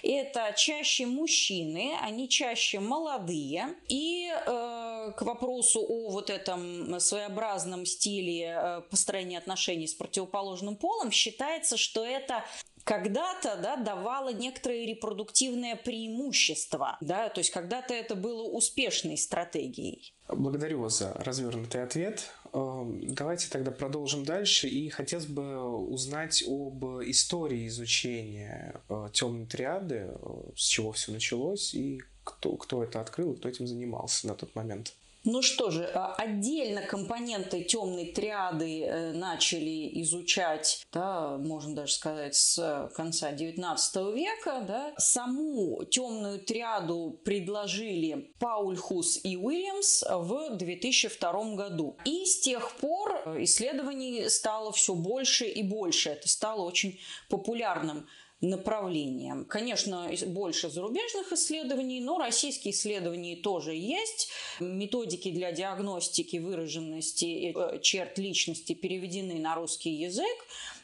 это 0.02 0.54
чаще 0.56 1.06
мужчины, 1.06 1.96
они 2.00 2.28
чаще 2.28 2.80
молодые. 2.80 3.74
И 3.88 4.28
э, 4.28 5.12
к 5.16 5.22
вопросу 5.22 5.80
о 5.80 6.10
вот 6.10 6.30
этом 6.30 6.98
своеобразном 7.00 7.86
стиле 7.86 8.54
э, 8.56 8.80
построения 8.90 9.38
отношений 9.38 9.86
с 9.86 9.94
противоположным 9.94 10.76
полом 10.76 11.10
считается, 11.10 11.76
что 11.76 12.04
это 12.04 12.44
когда-то 12.88 13.58
да, 13.62 13.76
давало 13.76 14.30
некоторые 14.30 14.86
репродуктивное 14.86 15.76
преимущество. 15.76 16.96
Да, 17.02 17.28
то 17.28 17.40
есть 17.40 17.50
когда-то 17.50 17.92
это 17.92 18.14
было 18.14 18.44
успешной 18.44 19.18
стратегией. 19.18 20.14
Благодарю 20.26 20.80
вас 20.80 20.98
за 20.98 21.12
развернутый 21.12 21.82
ответ. 21.82 22.30
Эм, 22.54 23.14
давайте 23.14 23.50
тогда 23.50 23.72
продолжим 23.72 24.24
дальше. 24.24 24.68
И 24.68 24.88
хотелось 24.88 25.26
бы 25.26 25.60
узнать 25.68 26.42
об 26.48 26.82
истории 27.02 27.68
изучения 27.68 28.80
э, 28.88 29.08
темной 29.12 29.44
триады, 29.44 30.08
э, 30.10 30.16
с 30.56 30.64
чего 30.66 30.92
все 30.92 31.12
началось 31.12 31.74
и 31.74 32.00
кто, 32.24 32.56
кто 32.56 32.82
это 32.82 33.02
открыл, 33.02 33.34
кто 33.34 33.50
этим 33.50 33.66
занимался 33.66 34.28
на 34.28 34.34
тот 34.34 34.54
момент. 34.54 34.94
Ну 35.30 35.42
что 35.42 35.70
же, 35.70 35.84
а, 35.94 36.14
отдельно 36.14 36.80
компоненты 36.80 37.62
темной 37.62 38.06
триады 38.06 38.82
э, 38.82 39.12
начали 39.12 40.00
изучать, 40.00 40.86
да, 40.90 41.36
можно 41.36 41.74
даже 41.74 41.92
сказать, 41.92 42.34
с 42.34 42.90
конца 42.94 43.32
XIX 43.32 44.14
века. 44.14 44.64
Да. 44.66 44.94
Саму 44.96 45.84
темную 45.84 46.40
триаду 46.40 47.20
предложили 47.26 48.32
Паульхус 48.38 49.20
и 49.22 49.36
Уильямс 49.36 50.02
в 50.08 50.56
2002 50.56 51.54
году. 51.56 51.98
И 52.06 52.24
с 52.24 52.40
тех 52.40 52.72
пор 52.76 53.36
исследований 53.40 54.30
стало 54.30 54.72
все 54.72 54.94
больше 54.94 55.44
и 55.44 55.62
больше. 55.62 56.08
Это 56.08 56.26
стало 56.26 56.62
очень 56.62 56.98
популярным 57.28 58.06
направлениям. 58.40 59.44
Конечно, 59.44 60.10
больше 60.26 60.70
зарубежных 60.70 61.32
исследований, 61.32 62.00
но 62.00 62.18
российские 62.18 62.72
исследования 62.72 63.36
тоже 63.36 63.74
есть. 63.74 64.30
Методики 64.60 65.30
для 65.30 65.50
диагностики 65.50 66.36
выраженности 66.36 67.52
э, 67.54 67.80
черт 67.80 68.16
личности 68.18 68.74
переведены 68.74 69.40
на 69.40 69.56
русский 69.56 69.90
язык. 69.90 70.36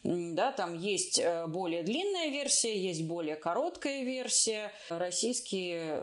Да, 0.02 0.50
там 0.50 0.78
есть 0.78 1.20
э, 1.20 1.46
более 1.46 1.84
длинная 1.84 2.28
версия, 2.28 2.76
есть 2.76 3.04
более 3.04 3.37
короткая 3.37 4.02
версия. 4.02 4.73
Российские 4.88 6.00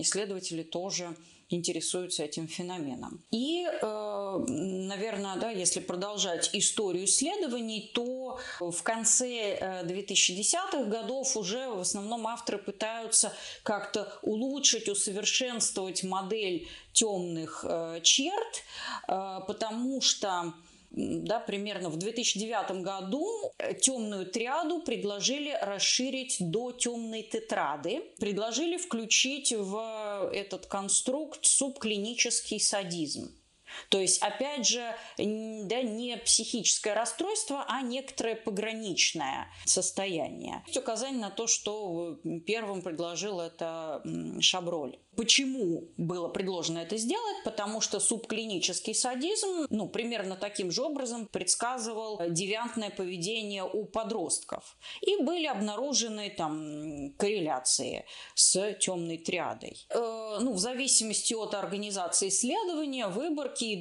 исследователи 0.00 0.64
тоже 0.64 1.14
интересуются 1.50 2.22
этим 2.24 2.48
феноменом. 2.48 3.22
И, 3.30 3.66
э, 3.66 4.44
наверное, 4.48 5.36
да, 5.36 5.50
если 5.50 5.80
продолжать 5.80 6.50
историю 6.52 7.04
исследований, 7.04 7.90
то 7.94 8.38
в 8.60 8.82
конце 8.82 9.82
2010-х 9.84 10.84
годов 10.84 11.36
уже 11.36 11.68
в 11.68 11.80
основном 11.80 12.26
авторы 12.26 12.58
пытаются 12.58 13.32
как-то 13.62 14.18
улучшить, 14.22 14.88
усовершенствовать 14.88 16.02
модель 16.04 16.68
темных 16.92 17.64
черт, 18.02 18.62
потому 19.06 20.00
что 20.00 20.52
да, 20.90 21.38
примерно 21.38 21.88
в 21.88 21.96
2009 21.96 22.82
году 22.82 23.26
э, 23.58 23.74
темную 23.74 24.26
триаду 24.26 24.80
предложили 24.80 25.56
расширить 25.62 26.36
до 26.40 26.72
темной 26.72 27.22
тетрады, 27.22 28.02
предложили 28.18 28.76
включить 28.76 29.52
в 29.52 30.30
этот 30.32 30.66
конструкт 30.66 31.44
субклинический 31.44 32.60
садизм. 32.60 33.39
То 33.88 33.98
есть, 33.98 34.22
опять 34.22 34.66
же, 34.66 34.94
да, 35.16 35.82
не 35.82 36.16
психическое 36.18 36.94
расстройство, 36.94 37.64
а 37.68 37.82
некоторое 37.82 38.36
пограничное 38.36 39.48
состояние. 39.64 40.62
Есть 40.66 40.78
указание 40.78 41.20
на 41.20 41.30
то, 41.30 41.46
что 41.46 42.18
первым 42.46 42.82
предложил 42.82 43.40
это 43.40 44.02
Шаброль. 44.40 44.98
Почему 45.16 45.88
было 45.96 46.28
предложено 46.28 46.78
это 46.78 46.96
сделать? 46.96 47.44
Потому 47.44 47.80
что 47.80 47.98
субклинический 48.00 48.94
садизм, 48.94 49.66
ну, 49.68 49.88
примерно 49.88 50.36
таким 50.36 50.70
же 50.70 50.82
образом 50.82 51.26
предсказывал 51.26 52.20
девиантное 52.28 52.90
поведение 52.90 53.64
у 53.64 53.84
подростков. 53.84 54.76
И 55.00 55.16
были 55.22 55.46
обнаружены 55.46 56.30
там 56.30 57.12
корреляции 57.18 58.06
с 58.34 58.74
темной 58.74 59.18
триадой. 59.18 59.76
Э, 60.30 60.38
ну, 60.40 60.52
в 60.52 60.58
зависимости 60.58 61.34
от 61.34 61.54
организации 61.54 62.28
исследования, 62.28 63.08
выборки 63.08 63.64
и 63.64 63.76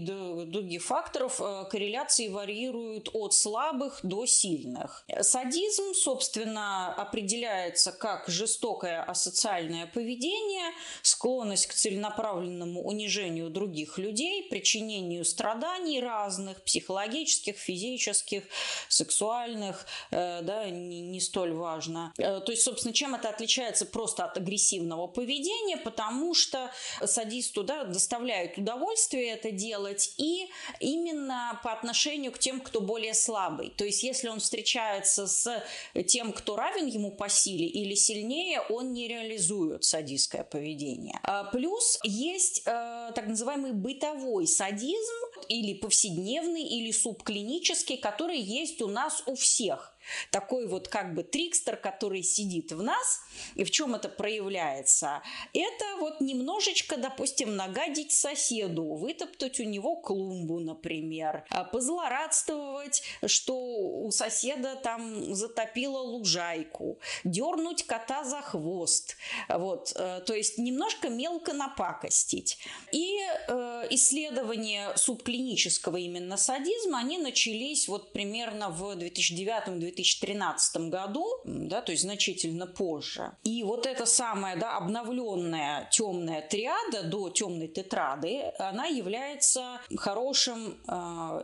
других 0.46 0.84
факторов, 0.84 1.40
э, 1.40 1.66
корреляции 1.70 2.28
варьируют 2.28 3.10
от 3.14 3.34
слабых 3.34 4.00
до 4.04 4.26
сильных. 4.26 5.06
Садизм, 5.22 5.94
собственно, 5.94 6.94
определяется 6.94 7.92
как 7.92 8.28
жестокое 8.28 9.04
асоциальное 9.04 9.88
поведение, 9.88 10.72
склонность 11.02 11.68
к 11.68 11.74
целенаправленному 11.74 12.82
унижению 12.82 13.50
других 13.50 13.98
людей, 13.98 14.48
причинению 14.50 15.26
страданий 15.26 16.00
разных, 16.00 16.64
психологических, 16.64 17.58
физических, 17.58 18.44
сексуальных, 18.88 19.86
э, 20.12 20.42
да, 20.42 20.70
не, 20.70 21.02
не 21.02 21.20
столь 21.20 21.54
важно. 21.54 22.14
То 22.18 22.46
есть, 22.48 22.64
собственно, 22.64 22.94
чем 22.94 23.16
это 23.16 23.30
отличается 23.30 23.86
просто 23.86 24.26
от 24.26 24.38
агрессивного 24.38 25.08
поведения? 25.08 25.78
Потому 25.78 26.34
что 26.40 26.72
садисту 27.06 27.64
да, 27.64 27.84
доставляет 27.84 28.58
удовольствие 28.58 29.30
это 29.30 29.52
делать 29.52 30.14
и 30.18 30.50
именно 30.80 31.60
по 31.64 31.74
отношению 31.74 32.32
к 32.32 32.40
тем, 32.40 32.60
кто 32.60 32.82
более 32.82 33.14
слабый. 33.14 33.70
То 33.70 33.86
есть, 33.86 34.04
если 34.04 34.30
он 34.30 34.40
встречается 34.40 35.28
с 35.28 35.64
тем, 36.08 36.34
кто 36.34 36.56
равен 36.56 36.88
ему 36.88 37.12
по 37.12 37.30
силе 37.30 37.68
или 37.68 37.94
сильнее, 37.96 38.62
он 38.62 38.94
не 38.94 39.08
реализует 39.08 39.84
садистское 39.84 40.44
поведение. 40.44 41.20
А, 41.24 41.44
плюс 41.46 42.00
есть 42.04 42.64
э, 42.66 43.12
так 43.16 43.28
называемый 43.28 43.74
бытовой 43.74 44.48
садизм 44.48 45.16
или 45.48 45.74
повседневный, 45.74 46.64
или 46.64 46.92
субклинический, 46.92 47.98
который 47.98 48.40
есть 48.40 48.82
у 48.82 48.88
нас 48.88 49.24
у 49.26 49.36
всех 49.36 49.96
такой 50.32 50.68
вот 50.68 50.88
как 50.88 51.14
бы 51.14 51.24
трикстер, 51.24 51.76
который 51.78 52.24
сидит 52.24 52.72
в 52.72 52.82
нас. 52.82 53.22
И 53.56 53.64
в 53.64 53.72
чем 53.72 53.96
это 53.96 54.10
проявляется? 54.10 55.22
Это 55.54 55.86
вот 56.00 56.22
немножечко, 56.22 56.98
допустим, 56.98 57.56
нагадить 57.56 58.12
соседу, 58.12 58.96
вытоптать 58.96 59.60
у 59.60 59.64
него 59.64 59.96
клумбу, 59.98 60.60
например, 60.60 61.46
а 61.50 61.64
позлорадствовать, 61.64 63.04
что 63.26 63.56
у 63.56 64.12
соседа 64.12 64.76
там 64.76 65.34
затопило 65.34 66.00
лужайку, 66.00 67.00
дернуть 67.24 67.84
кота 67.84 68.24
за 68.24 68.42
хвост. 68.42 69.18
Вот, 69.48 69.94
э, 69.96 70.22
то 70.26 70.34
есть 70.34 70.58
немножко 70.58 71.10
мелко 71.10 71.54
напакостить. 71.54 72.58
И 72.92 73.18
э, 73.48 73.88
исследования 73.92 74.94
субклинического 74.96 75.98
именно 75.98 76.38
садизма, 76.38 77.00
они 77.00 77.18
начались 77.18 77.88
вот 77.88 78.14
примерно 78.14 78.70
в 78.70 78.98
2009-2010 78.98 79.99
2013 80.04 80.90
году, 80.90 81.26
да, 81.46 81.82
то 81.82 81.92
есть 81.92 82.04
значительно 82.04 82.68
позже. 82.68 83.32
И 83.44 83.64
вот 83.64 83.86
эта 83.86 84.06
самая 84.06 84.58
да, 84.58 84.78
обновленная 84.78 85.90
темная 85.92 86.42
триада 86.42 87.04
до 87.04 87.30
темной 87.30 87.68
тетрады, 87.68 88.52
она 88.60 88.86
является 88.86 89.82
хорошим 89.98 90.78
э, 90.88 90.92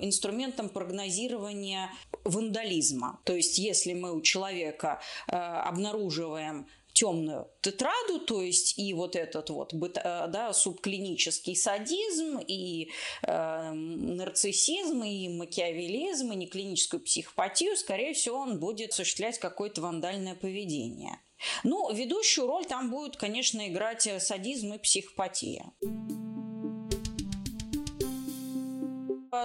инструментом 0.01 0.69
прогнозирования 0.69 1.91
вандализма. 2.23 3.19
То 3.23 3.33
есть 3.33 3.57
если 3.57 3.93
мы 3.93 4.13
у 4.13 4.21
человека 4.21 5.01
э, 5.27 5.35
обнаруживаем 5.35 6.67
темную 6.95 7.51
тетраду, 7.61 8.19
то 8.19 8.41
есть 8.41 8.79
и 8.79 8.93
вот 8.93 9.15
этот 9.15 9.49
вот 9.49 9.73
э, 9.73 10.27
да, 10.29 10.53
субклинический 10.53 11.55
садизм, 11.55 12.39
и 12.39 12.89
э, 13.21 13.71
нарциссизм, 13.71 15.03
и 15.03 15.27
макиавелизм, 15.27 16.31
и 16.31 16.35
неклиническую 16.37 17.01
психопатию, 17.01 17.75
скорее 17.75 18.13
всего, 18.13 18.37
он 18.37 18.59
будет 18.59 18.91
осуществлять 18.91 19.37
какое-то 19.39 19.81
вандальное 19.81 20.35
поведение. 20.35 21.19
Ну, 21.63 21.93
ведущую 21.93 22.47
роль 22.47 22.65
там 22.65 22.89
будет, 22.89 23.17
конечно, 23.17 23.67
играть 23.67 24.07
садизм 24.19 24.73
и 24.73 24.77
психопатия. 24.79 25.73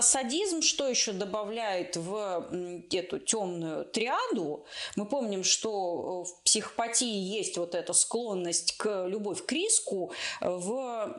Садизм 0.01 0.63
что 0.63 0.89
еще 0.89 1.13
добавляет 1.13 1.97
в 1.97 2.49
эту 2.93 3.19
темную 3.19 3.85
триаду? 3.85 4.65
Мы 4.97 5.07
помним, 5.07 5.45
что 5.45 6.25
в 6.25 6.43
психопатии 6.45 7.07
есть 7.07 7.57
вот 7.57 7.75
эта 7.75 7.93
склонность 7.93 8.77
к 8.77 9.07
любовь 9.07 9.45
к 9.45 9.53
риску, 9.53 10.13
в 10.41 11.17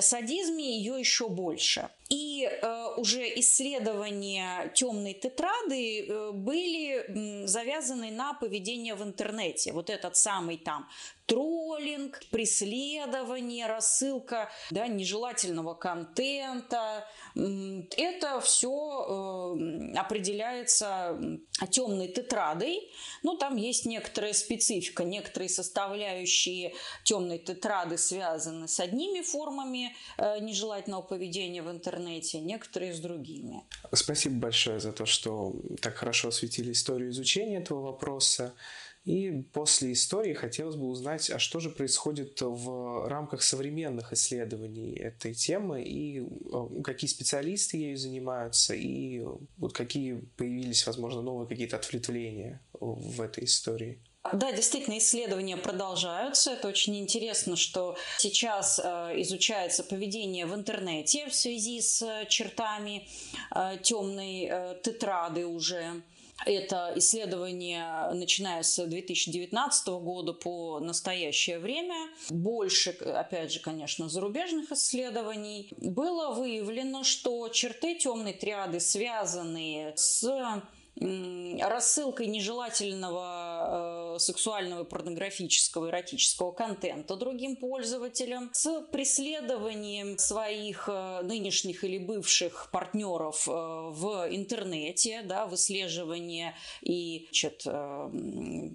садизме 0.00 0.78
ее 0.78 0.98
еще 0.98 1.28
больше. 1.28 1.90
И 2.10 2.44
э, 2.44 2.86
уже 2.96 3.22
исследования 3.40 4.70
темной 4.74 5.14
тетрады 5.14 6.06
э, 6.06 6.30
были 6.32 7.46
завязаны 7.46 8.10
на 8.10 8.34
поведение 8.34 8.94
в 8.94 9.02
интернете. 9.02 9.72
Вот 9.72 9.88
этот 9.88 10.16
самый 10.16 10.58
там 10.58 10.86
троллинг, 11.26 12.20
преследование, 12.30 13.66
рассылка 13.66 14.50
да, 14.70 14.86
нежелательного 14.86 15.74
контента. 15.74 17.06
Это 17.34 18.40
все 18.40 19.56
э, 19.56 19.98
определяется 19.98 21.18
темной 21.70 22.08
тетрадой. 22.08 22.92
Ну, 23.22 23.36
там 23.36 23.56
есть 23.56 23.86
некоторая 23.86 24.32
специфика. 24.32 25.04
Некоторые 25.04 25.48
составляющие 25.48 26.74
темной 27.04 27.38
тетрады 27.38 27.98
связаны 27.98 28.68
с 28.68 28.78
одними 28.80 29.22
формами 29.22 29.96
э, 30.18 30.38
нежелательного 30.40 31.02
поведения 31.02 31.62
в 31.62 31.70
интернете, 31.70 32.04
интернете, 32.04 32.40
некоторые 32.40 32.94
с 32.94 33.00
другими. 33.00 33.62
Спасибо 33.92 34.36
большое 34.36 34.80
за 34.80 34.92
то, 34.92 35.06
что 35.06 35.54
так 35.80 35.94
хорошо 35.96 36.28
осветили 36.28 36.72
историю 36.72 37.10
изучения 37.10 37.58
этого 37.58 37.82
вопроса. 37.82 38.54
И 39.04 39.42
после 39.52 39.92
истории 39.92 40.32
хотелось 40.32 40.76
бы 40.76 40.86
узнать, 40.86 41.30
а 41.30 41.38
что 41.38 41.60
же 41.60 41.68
происходит 41.68 42.40
в 42.40 43.06
рамках 43.06 43.42
современных 43.42 44.14
исследований 44.14 44.94
этой 44.94 45.34
темы, 45.34 45.82
и 45.82 46.20
э, 46.20 46.82
какие 46.82 47.08
специалисты 47.08 47.76
ею 47.76 47.98
занимаются, 47.98 48.74
и 48.74 49.22
вот 49.58 49.74
какие 49.74 50.24
появились, 50.38 50.86
возможно, 50.86 51.20
новые 51.20 51.46
какие-то 51.46 51.76
ответвления 51.76 52.62
в 52.72 53.20
этой 53.20 53.44
истории. 53.44 54.00
Да, 54.32 54.52
действительно, 54.52 54.96
исследования 54.96 55.58
продолжаются. 55.58 56.52
Это 56.52 56.68
очень 56.68 56.96
интересно, 56.96 57.56
что 57.56 57.98
сейчас 58.16 58.80
э, 58.82 59.20
изучается 59.20 59.84
поведение 59.84 60.46
в 60.46 60.54
интернете 60.54 61.28
в 61.28 61.34
связи 61.34 61.82
с 61.82 62.00
э, 62.00 62.24
чертами 62.30 63.06
темной 63.82 64.50
тетрады 64.82 65.44
уже. 65.44 66.02
Это 66.44 66.92
исследование, 66.96 68.10
начиная 68.12 68.62
с 68.62 68.84
2019 68.84 69.88
года 69.88 70.32
по 70.32 70.78
настоящее 70.80 71.58
время. 71.58 72.10
Больше, 72.28 72.90
опять 72.90 73.52
же, 73.52 73.60
конечно, 73.60 74.08
зарубежных 74.08 74.72
исследований. 74.72 75.70
Было 75.78 76.34
выявлено, 76.34 77.04
что 77.04 77.48
черты 77.48 77.94
темной 77.94 78.34
триады, 78.34 78.80
связанные 78.80 79.94
с 79.96 80.22
рассылкой 81.00 82.26
нежелательного 82.26 84.16
сексуального 84.18 84.84
и 84.84 84.86
порнографического 84.86 85.88
эротического 85.88 86.52
контента 86.52 87.16
другим 87.16 87.56
пользователям, 87.56 88.50
с 88.52 88.80
преследованием 88.92 90.18
своих 90.18 90.88
э, 90.88 91.22
нынешних 91.22 91.84
или 91.84 91.98
бывших 91.98 92.70
партнеров 92.70 93.48
э, 93.48 93.52
в 93.52 94.28
интернете, 94.30 95.22
да, 95.22 95.46
выслеживание 95.46 96.54
и 96.82 97.26
значит, 97.26 97.66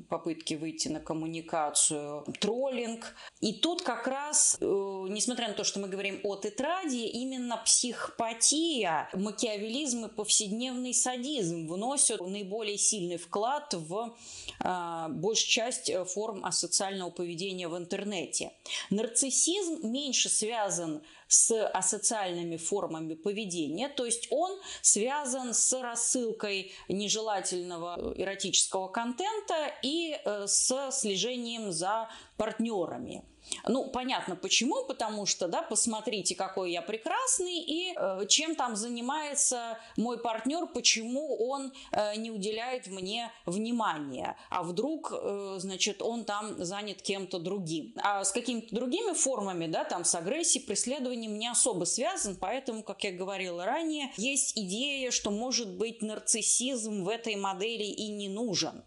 попытки 0.09 0.55
выйти 0.55 0.89
на 0.89 0.99
коммуникацию, 0.99 2.25
троллинг. 2.39 3.15
И 3.39 3.53
тут 3.53 3.81
как 3.81 4.07
раз, 4.07 4.57
несмотря 4.59 5.47
на 5.47 5.53
то, 5.53 5.63
что 5.63 5.79
мы 5.79 5.87
говорим 5.87 6.19
о 6.23 6.35
тетраде, 6.35 7.07
именно 7.07 7.57
психопатия, 7.57 9.09
макиавелизм 9.13 10.05
и 10.05 10.09
повседневный 10.09 10.93
садизм 10.93 11.67
вносят 11.67 12.08
наиболее 12.17 12.77
сильный 12.77 13.17
вклад 13.17 13.73
в 13.73 14.15
э, 14.59 15.05
большую 15.09 15.49
часть 15.49 15.91
форм 16.13 16.45
асоциального 16.45 17.09
поведения 17.09 17.67
в 17.67 17.77
интернете. 17.77 18.51
Нарциссизм 18.89 19.87
меньше 19.87 20.29
связан 20.29 21.01
с 21.27 21.67
асоциальными 21.67 22.57
формами 22.57 23.13
поведения, 23.13 23.87
то 23.87 24.05
есть 24.05 24.27
он 24.31 24.59
связан 24.81 25.53
с 25.53 25.79
рассылкой 25.79 26.71
нежелательного 26.89 28.13
эротического 28.15 28.87
контента 28.87 29.71
и 29.83 30.19
э, 30.23 30.47
с 30.47 30.91
слежением 30.91 31.71
за 31.71 32.09
партнерами. 32.37 33.23
Ну, 33.67 33.89
понятно 33.89 34.35
почему, 34.35 34.85
потому 34.85 35.25
что, 35.25 35.47
да, 35.47 35.61
посмотрите, 35.61 36.35
какой 36.35 36.71
я 36.71 36.81
прекрасный, 36.81 37.59
и 37.59 37.93
э, 37.95 38.25
чем 38.27 38.55
там 38.55 38.75
занимается 38.75 39.77
мой 39.97 40.19
партнер, 40.19 40.67
почему 40.67 41.35
он 41.37 41.73
э, 41.91 42.15
не 42.15 42.31
уделяет 42.31 42.87
мне 42.87 43.31
внимания, 43.45 44.35
а 44.49 44.63
вдруг, 44.63 45.11
э, 45.13 45.55
значит, 45.59 46.01
он 46.01 46.25
там 46.25 46.63
занят 46.63 47.01
кем-то 47.01 47.39
другим. 47.39 47.93
А 48.01 48.23
с 48.23 48.31
какими-то 48.31 48.73
другими 48.73 49.13
формами, 49.13 49.67
да, 49.67 49.83
там 49.83 50.03
с 50.03 50.15
агрессией, 50.15 50.65
преследованием 50.65 51.37
не 51.37 51.47
особо 51.47 51.85
связан, 51.85 52.35
поэтому, 52.39 52.83
как 52.83 53.03
я 53.03 53.11
говорила 53.11 53.65
ранее, 53.65 54.11
есть 54.17 54.57
идея, 54.57 55.11
что, 55.11 55.31
может 55.31 55.69
быть, 55.75 56.01
нарциссизм 56.01 57.03
в 57.03 57.09
этой 57.09 57.35
модели 57.35 57.83
и 57.83 58.09
не 58.09 58.29
нужен. 58.29 58.83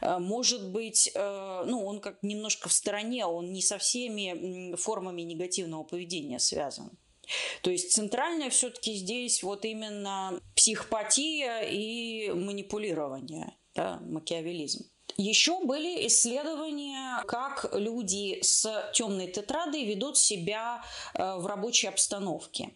Э, 0.00 0.18
может 0.18 0.70
быть, 0.70 1.10
э, 1.14 1.64
ну, 1.66 1.84
он 1.84 2.00
как 2.00 2.22
немножко 2.22 2.68
в 2.68 2.72
стороне, 2.72 3.26
он 3.26 3.52
не 3.52 3.62
со 3.62 3.78
всеми 3.78 4.74
формами 4.76 5.22
негативного 5.22 5.84
поведения 5.84 6.38
связан. 6.38 6.90
То 7.62 7.70
есть 7.70 7.92
центральное 7.92 8.50
все-таки 8.50 8.94
здесь 8.94 9.42
вот 9.42 9.64
именно 9.64 10.40
психопатия 10.56 11.62
и 11.62 12.30
манипулирование, 12.32 13.54
да, 13.74 14.00
макиавелизм. 14.00 14.84
Еще 15.16 15.60
были 15.64 16.06
исследования, 16.06 17.22
как 17.26 17.70
люди 17.74 18.40
с 18.42 18.90
темной 18.94 19.30
тетрадой 19.30 19.84
ведут 19.84 20.16
себя 20.16 20.82
э, 21.14 21.36
в 21.36 21.46
рабочей 21.46 21.88
обстановке. 21.88 22.70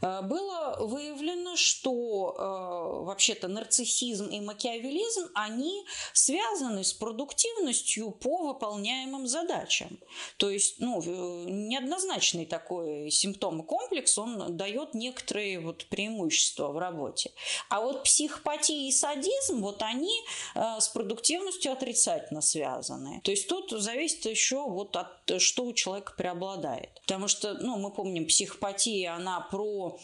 Э, 0.00 0.22
было 0.22 0.76
выявлено, 0.80 1.56
что 1.56 2.34
э, 2.36 3.04
вообще-то 3.04 3.48
нарциссизм 3.48 4.26
и 4.26 4.40
макиавелизм, 4.40 5.28
они 5.34 5.84
связаны 6.12 6.84
с 6.84 6.92
продуктивностью 6.92 8.10
по 8.10 8.38
выполняемым 8.38 9.26
задачам. 9.26 9.98
То 10.36 10.50
есть, 10.50 10.80
ну, 10.80 11.00
неоднозначный 11.02 12.46
такой 12.46 13.10
симптом 13.10 13.62
комплекс, 13.62 14.18
он 14.18 14.56
дает 14.56 14.94
некоторые 14.94 15.60
вот 15.60 15.86
преимущества 15.86 16.68
в 16.68 16.78
работе. 16.78 17.32
А 17.68 17.80
вот 17.80 18.04
психопатия 18.04 18.88
и 18.88 18.92
садизм, 18.92 19.60
вот 19.60 19.82
они 19.82 20.14
э, 20.54 20.80
с 20.80 20.88
продуктивностью 20.88 21.72
отрицательно 21.72 22.40
связаны. 22.40 23.20
То 23.22 23.30
есть 23.30 23.48
тут 23.48 23.70
зависит 23.70 24.26
еще 24.26 24.62
вот 24.68 24.96
от 24.96 25.21
что 25.38 25.64
у 25.64 25.72
человека 25.72 26.14
преобладает. 26.16 26.90
Потому 27.02 27.28
что, 27.28 27.54
ну, 27.54 27.78
мы 27.78 27.90
помним, 27.92 28.26
психопатия, 28.26 29.14
она 29.14 29.40
про 29.40 29.98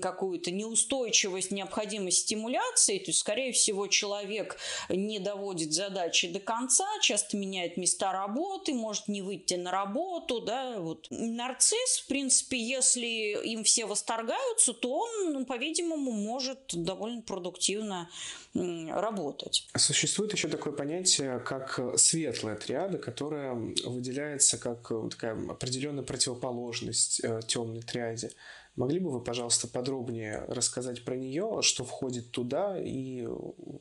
какую-то 0.00 0.50
неустойчивость, 0.50 1.50
необходимость 1.50 2.20
стимуляции, 2.20 2.98
то 2.98 3.10
есть, 3.10 3.20
скорее 3.20 3.52
всего, 3.52 3.86
человек 3.86 4.56
не 4.88 5.18
доводит 5.18 5.72
задачи 5.72 6.28
до 6.28 6.40
конца, 6.40 6.86
часто 7.00 7.36
меняет 7.36 7.76
места 7.76 8.12
работы, 8.12 8.74
может 8.74 9.08
не 9.08 9.22
выйти 9.22 9.54
на 9.54 9.70
работу, 9.70 10.40
да, 10.40 10.78
вот. 10.78 11.06
Нарцисс, 11.10 11.98
в 12.04 12.06
принципе, 12.06 12.58
если 12.58 13.06
им 13.44 13.64
все 13.64 13.86
восторгаются, 13.86 14.72
то 14.72 14.90
он, 14.90 15.32
ну, 15.32 15.44
по-видимому, 15.44 16.12
может 16.12 16.58
довольно 16.72 17.22
продуктивно 17.22 18.08
работать. 18.54 19.66
Существует 19.76 20.32
еще 20.32 20.48
такое 20.48 20.72
понятие, 20.72 21.40
как 21.40 21.80
светлая 21.96 22.56
триада, 22.56 22.98
которая 22.98 23.54
выделяется 23.84 24.58
как 24.64 24.90
такая 25.10 25.36
определенная 25.50 26.02
противоположность 26.04 27.20
э, 27.22 27.40
темной 27.46 27.82
триаде. 27.82 28.30
Могли 28.76 28.98
бы 28.98 29.10
вы, 29.10 29.22
пожалуйста, 29.22 29.68
подробнее 29.68 30.44
рассказать 30.48 31.04
про 31.04 31.14
нее, 31.14 31.60
что 31.62 31.84
входит 31.84 32.32
туда 32.32 32.76
и 32.80 33.24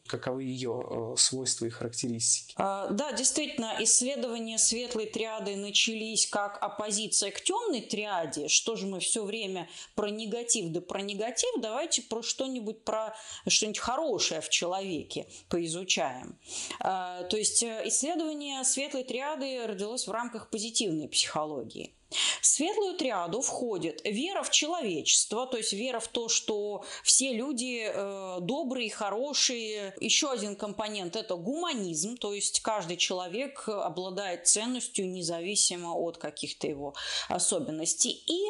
каковы 0.06 0.44
ее 0.44 0.84
э, 0.88 1.16
свойства 1.18 1.66
и 1.66 1.70
характеристики? 1.70 2.54
А, 2.58 2.90
да, 2.90 3.12
действительно, 3.12 3.76
исследования 3.80 4.60
светлой 4.60 5.08
триады 5.08 5.56
начались 5.56 6.28
как 6.28 6.62
оппозиция 6.62 7.32
к 7.32 7.42
темной 7.42 7.82
триаде. 7.82 8.48
Что 8.50 8.76
же 8.76 8.86
мы 8.86 9.00
все 9.00 9.24
время 9.24 9.68
про 9.96 10.10
негатив 10.10 10.72
да 10.72 10.80
про 10.80 11.02
негатив? 11.02 11.50
Давайте 11.60 12.04
про 12.04 12.22
что-нибудь 12.22 12.84
про 12.84 13.16
что-нибудь 13.48 13.80
хорошее 13.80 14.42
в 14.42 14.50
человеке 14.50 15.26
поизучаем. 15.50 16.38
А, 16.80 17.24
то 17.24 17.38
есть 17.38 17.64
э, 17.64 17.82
исследование 17.86 18.64
светлой 18.64 19.04
триады 19.04 19.66
родилось 19.66 20.08
в 20.08 20.12
рамках 20.12 20.52
позитивной 20.52 21.08
психологии. 21.08 21.96
В 22.42 22.46
светлую 22.46 22.96
триаду 22.96 23.42
входит 23.42 24.02
вера 24.04 24.44
в 24.44 24.52
человечество, 24.52 25.48
то 25.48 25.58
есть 25.58 25.74
вера 25.74 26.00
в 26.00 26.08
то, 26.08 26.30
что 26.30 26.84
все 27.04 27.34
люди 27.34 27.86
э, 27.86 28.38
добрые, 28.42 28.90
хорошие. 28.90 29.96
Еще 30.00 30.32
один 30.32 30.56
компонент– 30.56 31.16
это 31.18 31.36
гуманизм, 31.36 32.18
то 32.18 32.34
есть 32.34 32.62
каждый 32.62 32.98
человек 32.98 33.68
обладает 33.68 34.48
ценностью 34.48 35.10
независимо 35.10 35.94
от 35.94 36.18
каких-то 36.18 36.68
его 36.68 36.94
особенностей. 37.30 38.12
И 38.12 38.42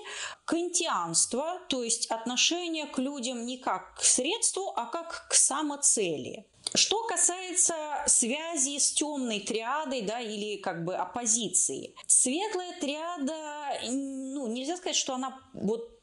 кантианство, 0.45 1.59
то 1.69 1.83
есть 1.83 2.07
отношение 2.07 2.85
к 2.85 2.97
людям 2.99 3.45
не 3.45 3.57
как 3.57 3.95
к 3.95 4.03
средству, 4.03 4.73
а 4.75 4.85
как 4.85 5.27
к 5.29 5.33
самоцели. 5.33 6.45
Что 6.75 7.03
касается 7.03 7.75
связи 8.07 8.79
с 8.79 8.93
темной 8.93 9.39
триадой, 9.39 10.01
да, 10.01 10.19
или 10.19 10.57
как 10.57 10.83
бы 10.83 10.95
оппозицией, 10.95 11.95
светлая 12.07 12.79
триада, 12.79 13.79
ну, 13.91 14.47
нельзя 14.47 14.77
сказать, 14.77 14.95
что 14.95 15.13
она 15.13 15.39
вот 15.53 15.93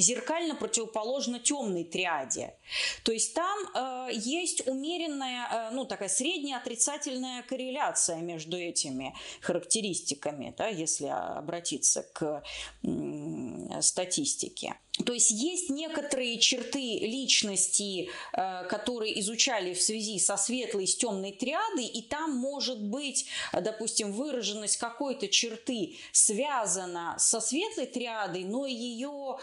зеркально 0.00 0.54
противоположна 0.54 1.38
темной 1.38 1.84
триаде. 1.84 2.54
То 3.02 3.12
есть 3.12 3.34
там 3.34 3.58
э, 3.74 4.10
есть 4.12 4.66
умеренная, 4.66 5.48
э, 5.50 5.70
ну 5.72 5.84
такая 5.84 6.08
средняя 6.08 6.58
отрицательная 6.58 7.42
корреляция 7.42 8.16
между 8.18 8.56
этими 8.56 9.14
характеристиками, 9.40 10.54
да, 10.56 10.68
если 10.68 11.06
обратиться 11.06 12.02
к 12.12 12.42
э, 12.82 13.80
статистике. 13.80 14.76
То 15.04 15.12
есть 15.12 15.30
есть 15.30 15.68
некоторые 15.68 16.38
черты 16.38 16.98
личности, 17.00 18.08
э, 18.32 18.64
которые 18.64 19.20
изучали 19.20 19.74
в 19.74 19.82
связи 19.82 20.18
со 20.18 20.36
светлой 20.36 20.84
и 20.84 20.86
с 20.86 20.96
темной 20.96 21.32
триадой, 21.32 21.84
и 21.86 22.02
там 22.02 22.34
может 22.34 22.82
быть, 22.82 23.26
допустим, 23.52 24.12
выраженность 24.12 24.78
какой-то 24.78 25.28
черты 25.28 25.96
связана 26.12 27.16
со 27.18 27.40
светлой 27.40 27.86
триадой, 27.86 28.44
но 28.44 28.66
ее 28.66 29.38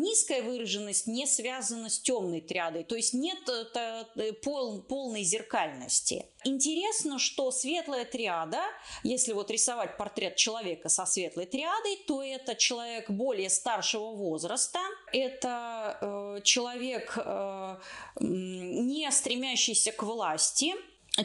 низкая 0.00 0.42
выраженность 0.42 1.06
не 1.06 1.26
связана 1.26 1.88
с 1.88 1.98
темной 1.98 2.40
триадой. 2.40 2.84
То 2.84 2.96
есть 2.96 3.14
нет 3.14 3.38
э, 3.48 4.32
пол, 4.42 4.82
полной 4.82 5.22
зеркальности. 5.22 6.26
Интересно, 6.44 7.18
что 7.18 7.50
светлая 7.50 8.04
триада, 8.04 8.62
если 9.02 9.32
вот 9.32 9.50
рисовать 9.50 9.96
портрет 9.96 10.36
человека 10.36 10.88
со 10.88 11.04
светлой 11.04 11.46
триадой, 11.46 11.98
то 12.06 12.22
это 12.22 12.54
человек 12.54 13.10
более 13.10 13.50
старшего 13.50 14.12
возраста, 14.14 14.78
это 15.12 15.98
э, 16.00 16.40
человек, 16.44 17.16
э, 17.16 17.76
не 18.20 19.10
стремящийся 19.10 19.92
к 19.92 20.02
власти, 20.02 20.74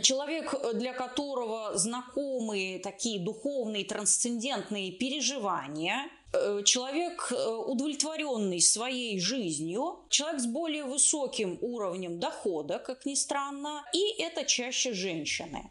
человек, 0.02 0.56
для 0.74 0.94
которого 0.94 1.78
знакомы 1.78 2.80
такие 2.84 3.20
духовные, 3.20 3.86
трансцендентные 3.86 4.92
переживания, 4.92 6.06
э, 6.06 6.23
человек, 6.64 7.32
э, 7.32 7.36
удовлетворенный 7.36 8.62
своей 8.62 9.20
жизнью, 9.20 10.00
человек 10.10 10.42
с 10.42 10.46
более 10.46 10.84
высоким 10.86 11.58
уровнем 11.62 12.20
дохода, 12.20 12.80
как 12.80 13.06
ни 13.06 13.16
странно, 13.16 13.84
и 13.94 14.22
это 14.22 14.44
чаще 14.46 14.94
женщины. 14.94 15.70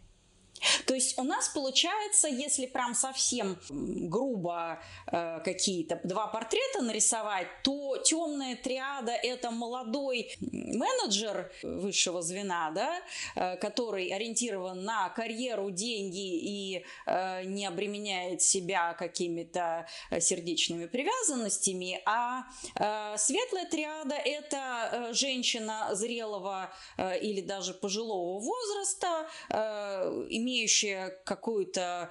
То 0.87 0.95
есть 0.95 1.19
у 1.19 1.23
нас 1.23 1.49
получается, 1.49 2.29
если 2.29 2.67
прям 2.67 2.95
совсем 2.95 3.59
грубо 3.69 4.81
э, 5.07 5.41
какие-то 5.45 6.01
два 6.05 6.27
портрета 6.27 6.83
нарисовать, 6.83 7.47
то 7.63 7.97
темная 7.99 8.57
триада 8.57 9.13
это 9.13 9.51
молодой 9.51 10.35
менеджер 10.41 11.51
высшего 11.63 12.23
звена, 12.23 12.71
да, 12.71 13.01
э, 13.35 13.57
который 13.57 14.09
ориентирован 14.09 14.85
на 14.85 15.09
карьеру, 15.11 15.71
деньги 15.71 16.39
и 16.39 16.85
э, 17.07 17.45
не 17.45 17.67
обременяет 17.67 18.43
себя 18.43 18.95
какими-то 18.95 19.87
э, 20.11 20.21
сердечными 20.21 20.87
привязанностями, 20.87 22.01
а 22.05 22.45
э, 22.77 23.17
светлая 23.19 23.67
триада 23.69 24.15
это 24.15 24.89
э, 25.11 25.13
женщина 25.15 25.89
зрелого 25.93 26.73
э, 26.97 27.19
или 27.21 27.41
даже 27.41 27.75
пожилого 27.75 28.41
возраста, 28.41 29.29
э, 29.49 30.27
имеющая 30.53 31.11
какой-то 31.25 32.11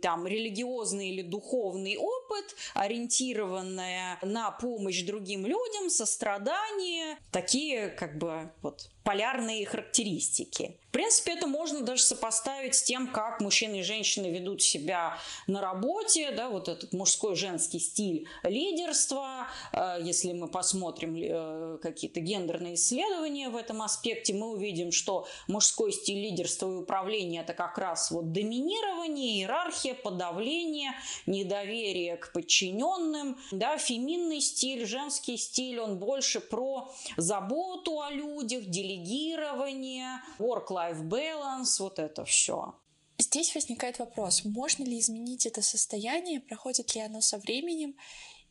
там 0.00 0.26
религиозный 0.26 1.10
или 1.10 1.22
духовный 1.22 1.96
опыт, 1.96 2.54
ориентированная 2.74 4.18
на 4.22 4.50
помощь 4.52 5.02
другим 5.02 5.46
людям, 5.46 5.90
сострадание, 5.90 7.18
такие 7.30 7.88
как 7.88 8.18
бы 8.18 8.50
вот 8.62 8.88
полярные 9.04 9.66
характеристики. 9.66 10.76
В 10.88 10.92
принципе, 10.92 11.32
это 11.32 11.46
можно 11.46 11.80
даже 11.80 12.02
сопоставить 12.02 12.74
с 12.74 12.82
тем, 12.82 13.10
как 13.10 13.40
мужчины 13.40 13.80
и 13.80 13.82
женщины 13.82 14.26
ведут 14.26 14.60
себя 14.60 15.16
на 15.46 15.62
работе, 15.62 16.32
да, 16.32 16.50
вот 16.50 16.68
этот 16.68 16.92
мужской 16.92 17.34
женский 17.34 17.78
стиль 17.78 18.28
лидерства. 18.42 19.46
Э, 19.72 19.96
если 20.02 20.34
мы 20.34 20.48
посмотрим 20.48 21.16
э, 21.16 21.78
какие-то 21.80 22.20
гендерные 22.20 22.74
исследования 22.74 23.48
в 23.48 23.56
этом 23.56 23.80
аспекте, 23.80 24.34
мы 24.34 24.50
увидим, 24.50 24.92
что 24.92 25.26
мужской 25.48 25.92
стиль 25.92 26.22
лидерства 26.22 26.70
и 26.70 26.76
управления 26.76 27.40
это 27.40 27.54
как 27.54 27.78
раз 27.78 28.10
вот 28.10 28.32
доминирование, 28.32 29.38
иерархия, 29.38 29.94
подавление, 29.94 30.92
недоверие 31.24 32.18
к 32.18 32.32
подчиненным. 32.32 33.38
Да, 33.50 33.78
феминный 33.78 34.42
стиль, 34.42 34.84
женский 34.84 35.38
стиль, 35.38 35.80
он 35.80 35.98
больше 35.98 36.40
про 36.40 36.92
заботу 37.16 38.02
о 38.02 38.10
людях, 38.10 38.66
делегирование, 38.96 40.20
work-life 40.38 41.02
balance, 41.02 41.78
вот 41.78 41.98
это 41.98 42.24
все. 42.24 42.74
Здесь 43.18 43.54
возникает 43.54 43.98
вопрос, 43.98 44.44
можно 44.44 44.84
ли 44.84 44.98
изменить 44.98 45.46
это 45.46 45.62
состояние, 45.62 46.40
проходит 46.40 46.94
ли 46.94 47.00
оно 47.00 47.20
со 47.20 47.38
временем, 47.38 47.96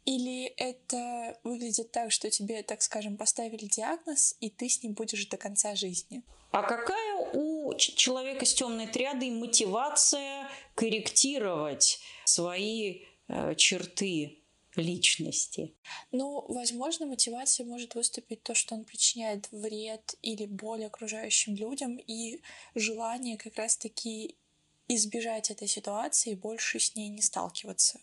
или 0.05 0.45
это 0.45 1.37
выглядит 1.43 1.91
так, 1.91 2.11
что 2.11 2.29
тебе, 2.29 2.63
так 2.63 2.81
скажем, 2.81 3.17
поставили 3.17 3.65
диагноз, 3.65 4.35
и 4.39 4.49
ты 4.49 4.69
с 4.69 4.81
ним 4.81 4.93
будешь 4.93 5.27
до 5.27 5.37
конца 5.37 5.75
жизни? 5.75 6.23
А 6.51 6.63
какая 6.63 7.31
у 7.33 7.73
человека 7.75 8.45
с 8.45 8.53
темной 8.53 8.87
триадой 8.87 9.29
мотивация 9.29 10.47
корректировать 10.75 11.99
свои 12.25 13.03
э, 13.27 13.55
черты 13.55 14.40
личности. 14.75 15.73
Ну, 16.11 16.45
возможно, 16.47 17.05
мотивацией 17.05 17.67
может 17.67 17.95
выступить 17.95 18.43
то, 18.43 18.53
что 18.55 18.75
он 18.75 18.85
причиняет 18.85 19.47
вред 19.51 20.15
или 20.21 20.45
боль 20.45 20.85
окружающим 20.85 21.55
людям, 21.55 21.97
и 21.97 22.41
желание 22.75 23.37
как 23.37 23.55
раз-таки 23.55 24.35
избежать 24.87 25.51
этой 25.51 25.67
ситуации 25.67 26.31
и 26.31 26.35
больше 26.35 26.79
с 26.79 26.95
ней 26.95 27.09
не 27.09 27.21
сталкиваться. 27.21 27.99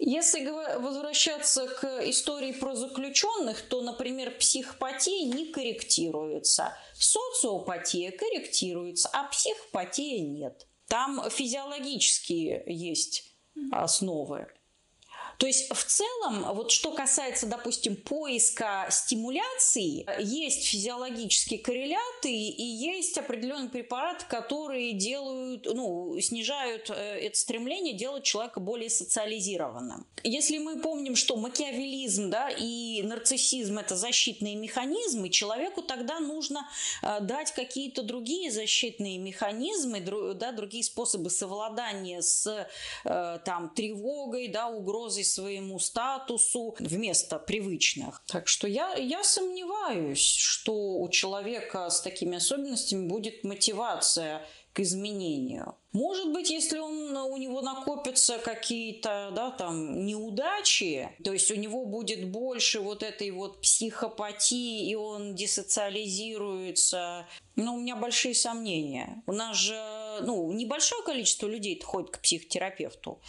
Если 0.00 0.44
возвращаться 0.78 1.66
к 1.66 2.08
истории 2.08 2.52
про 2.52 2.76
заключенных, 2.76 3.62
то, 3.62 3.82
например, 3.82 4.30
психопатия 4.38 5.24
не 5.26 5.46
корректируется, 5.46 6.72
социопатия 6.94 8.12
корректируется, 8.12 9.08
а 9.12 9.24
психопатия 9.24 10.20
нет. 10.20 10.68
Там 10.86 11.28
физиологические 11.28 12.62
есть 12.66 13.34
основы. 13.72 14.46
То 15.38 15.46
есть 15.46 15.72
в 15.72 15.84
целом, 15.84 16.52
вот 16.54 16.72
что 16.72 16.90
касается, 16.90 17.46
допустим, 17.46 17.94
поиска 17.94 18.88
стимуляции, 18.90 20.04
есть 20.20 20.66
физиологические 20.66 21.60
корреляты 21.60 22.32
и 22.32 22.62
есть 22.62 23.16
определенные 23.18 23.70
препараты, 23.70 24.24
которые 24.28 24.92
делают, 24.94 25.64
ну, 25.72 26.18
снижают 26.20 26.90
э, 26.90 26.94
это 26.94 27.38
стремление 27.38 27.94
делать 27.94 28.24
человека 28.24 28.58
более 28.58 28.90
социализированным. 28.90 30.06
Если 30.24 30.58
мы 30.58 30.80
помним, 30.80 31.14
что 31.14 31.36
макиавелизм 31.36 32.30
да, 32.30 32.50
и 32.50 33.02
нарциссизм– 33.02 33.78
это 33.78 33.96
защитные 33.96 34.56
механизмы, 34.56 35.28
человеку 35.28 35.82
тогда 35.82 36.18
нужно 36.18 36.68
э, 37.02 37.20
дать 37.20 37.52
какие-то 37.52 38.02
другие 38.02 38.50
защитные 38.50 39.18
механизмы, 39.18 40.00
да, 40.34 40.50
другие 40.50 40.82
способы 40.82 41.30
совладания 41.30 42.22
с 42.22 42.68
э, 43.04 43.38
там, 43.44 43.70
тревогой, 43.70 44.48
да, 44.48 44.66
угрозой 44.66 45.27
своему 45.32 45.78
статусу 45.78 46.76
вместо 46.78 47.38
привычных. 47.38 48.22
Так 48.26 48.48
что 48.48 48.66
я, 48.66 48.94
я 48.94 49.22
сомневаюсь, 49.24 50.24
что 50.24 50.98
у 50.98 51.08
человека 51.08 51.88
с 51.90 52.00
такими 52.00 52.36
особенностями 52.36 53.06
будет 53.08 53.44
мотивация 53.44 54.46
к 54.78 54.80
изменению. 54.80 55.74
Может 55.92 56.32
быть, 56.32 56.50
если 56.50 56.78
он, 56.78 57.16
у 57.16 57.36
него 57.36 57.62
накопятся 57.62 58.38
какие-то 58.38 59.32
да, 59.34 59.50
там, 59.50 60.06
неудачи, 60.06 61.10
то 61.24 61.32
есть 61.32 61.50
у 61.50 61.56
него 61.56 61.84
будет 61.84 62.30
больше 62.30 62.78
вот 62.78 63.02
этой 63.02 63.32
вот 63.32 63.60
психопатии, 63.60 64.88
и 64.88 64.94
он 64.94 65.34
десоциализируется. 65.34 67.26
Но 67.56 67.74
у 67.74 67.80
меня 67.80 67.96
большие 67.96 68.34
сомнения. 68.34 69.20
У 69.26 69.32
нас 69.32 69.56
же 69.56 70.20
ну, 70.22 70.52
небольшое 70.52 71.02
количество 71.02 71.48
людей 71.48 71.80
ходит 71.82 72.10
к 72.10 72.20
психотерапевту 72.20 73.20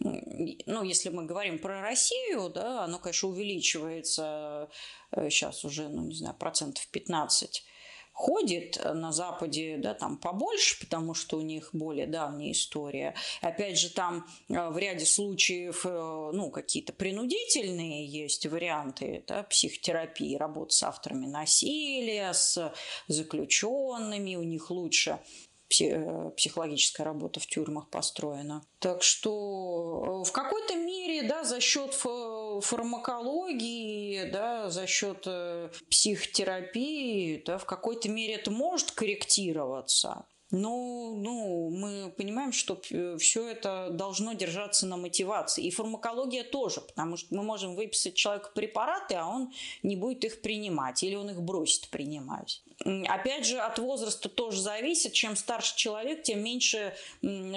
ну, 0.00 0.82
если 0.82 1.08
мы 1.08 1.24
говорим 1.24 1.58
про 1.58 1.80
Россию, 1.80 2.50
да, 2.50 2.84
оно, 2.84 2.98
конечно, 2.98 3.28
увеличивается 3.28 4.68
сейчас 5.12 5.64
э, 5.64 5.66
уже, 5.66 5.88
ну, 5.88 6.04
не 6.04 6.14
знаю, 6.14 6.36
процентов 6.36 6.86
15 6.88 7.64
ходит 8.12 8.80
на 8.84 9.12
Западе, 9.12 9.76
да, 9.78 9.94
там 9.94 10.18
побольше, 10.18 10.80
потому 10.80 11.14
что 11.14 11.38
у 11.38 11.40
них 11.40 11.70
более 11.72 12.08
давняя 12.08 12.50
история. 12.50 13.14
Опять 13.42 13.78
же, 13.78 13.90
там 13.90 14.26
э, 14.48 14.68
в 14.70 14.76
ряде 14.76 15.06
случаев, 15.06 15.86
э, 15.86 16.30
ну, 16.32 16.50
какие-то 16.50 16.92
принудительные 16.92 18.06
есть 18.06 18.46
варианты, 18.46 19.24
да, 19.26 19.44
психотерапии, 19.44 20.36
работы 20.36 20.72
с 20.72 20.82
авторами 20.82 21.26
насилия, 21.26 22.32
с 22.32 22.72
заключенными, 23.06 24.36
у 24.36 24.42
них 24.42 24.70
лучше 24.70 25.10
Э, 25.10 25.47
психологическая 25.68 27.04
работа 27.04 27.40
в 27.40 27.46
тюрьмах 27.46 27.90
построена. 27.90 28.64
Так 28.78 29.02
что 29.02 30.22
э, 30.22 30.28
в 30.28 30.32
какой-то 30.32 30.76
мере, 30.76 31.28
да, 31.28 31.44
за 31.44 31.60
счет 31.60 31.92
фармакологии, 31.94 34.30
да, 34.30 34.70
за 34.70 34.86
счет 34.86 35.24
э, 35.26 35.68
психотерапии, 35.90 37.42
да, 37.44 37.58
в 37.58 37.66
какой-то 37.66 38.08
мере 38.08 38.32
это 38.34 38.50
может 38.50 38.92
корректироваться. 38.92 40.24
Но 40.50 41.14
ну, 41.14 41.70
мы 41.70 42.10
понимаем, 42.10 42.52
что 42.52 42.80
все 43.18 43.48
это 43.48 43.90
должно 43.90 44.32
держаться 44.32 44.86
на 44.86 44.96
мотивации. 44.96 45.64
И 45.64 45.70
фармакология 45.70 46.42
тоже, 46.42 46.80
потому 46.80 47.18
что 47.18 47.34
мы 47.34 47.42
можем 47.42 47.74
выписать 47.74 48.14
человеку 48.14 48.50
препараты, 48.54 49.14
а 49.16 49.26
он 49.26 49.52
не 49.82 49.96
будет 49.96 50.24
их 50.24 50.40
принимать, 50.40 51.02
или 51.02 51.16
он 51.16 51.30
их 51.30 51.42
бросит 51.42 51.88
принимать. 51.88 52.62
Опять 53.08 53.46
же, 53.46 53.58
от 53.58 53.78
возраста 53.78 54.28
тоже 54.28 54.62
зависит. 54.62 55.12
Чем 55.12 55.36
старше 55.36 55.76
человек, 55.76 56.22
тем 56.22 56.42
меньше 56.42 56.94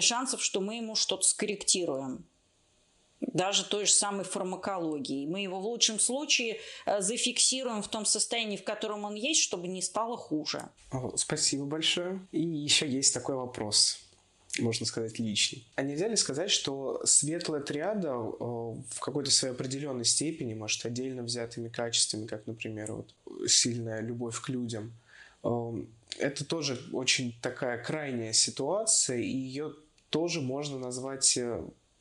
шансов, 0.01 0.43
что 0.43 0.59
мы 0.59 0.75
ему 0.75 0.95
что-то 0.95 1.23
скорректируем 1.23 2.25
даже 3.21 3.65
той 3.65 3.85
же 3.85 3.91
самой 3.91 4.25
фармакологии. 4.25 5.25
Мы 5.25 5.41
его 5.41 5.59
в 5.59 5.65
лучшем 5.65 5.99
случае 5.99 6.59
э, 6.85 7.01
зафиксируем 7.01 7.81
в 7.81 7.87
том 7.87 8.05
состоянии, 8.05 8.57
в 8.57 8.63
котором 8.63 9.05
он 9.05 9.15
есть, 9.15 9.41
чтобы 9.41 9.67
не 9.67 9.81
стало 9.81 10.17
хуже. 10.17 10.69
Спасибо 11.15 11.65
большое. 11.65 12.19
И 12.31 12.41
еще 12.41 12.87
есть 12.87 13.13
такой 13.13 13.35
вопрос 13.35 13.99
можно 14.59 14.85
сказать, 14.85 15.17
личный. 15.17 15.65
А 15.75 15.81
нельзя 15.81 16.09
ли 16.09 16.15
сказать, 16.17 16.51
что 16.51 17.01
светлая 17.05 17.61
триада 17.61 18.09
э, 18.09 18.13
в 18.39 18.99
какой-то 18.99 19.31
своей 19.31 19.53
определенной 19.53 20.03
степени, 20.03 20.53
может, 20.53 20.85
отдельно 20.85 21.23
взятыми 21.23 21.69
качествами, 21.69 22.27
как, 22.27 22.47
например, 22.47 22.91
вот, 22.91 23.15
сильная 23.47 24.01
любовь 24.01 24.39
к 24.41 24.49
людям, 24.49 24.93
э, 25.43 25.83
это 26.19 26.43
тоже 26.43 26.77
очень 26.91 27.33
такая 27.41 27.81
крайняя 27.81 28.33
ситуация, 28.33 29.19
и 29.19 29.29
ее 29.29 29.73
тоже 30.09 30.41
можно 30.41 30.77
назвать 30.77 31.39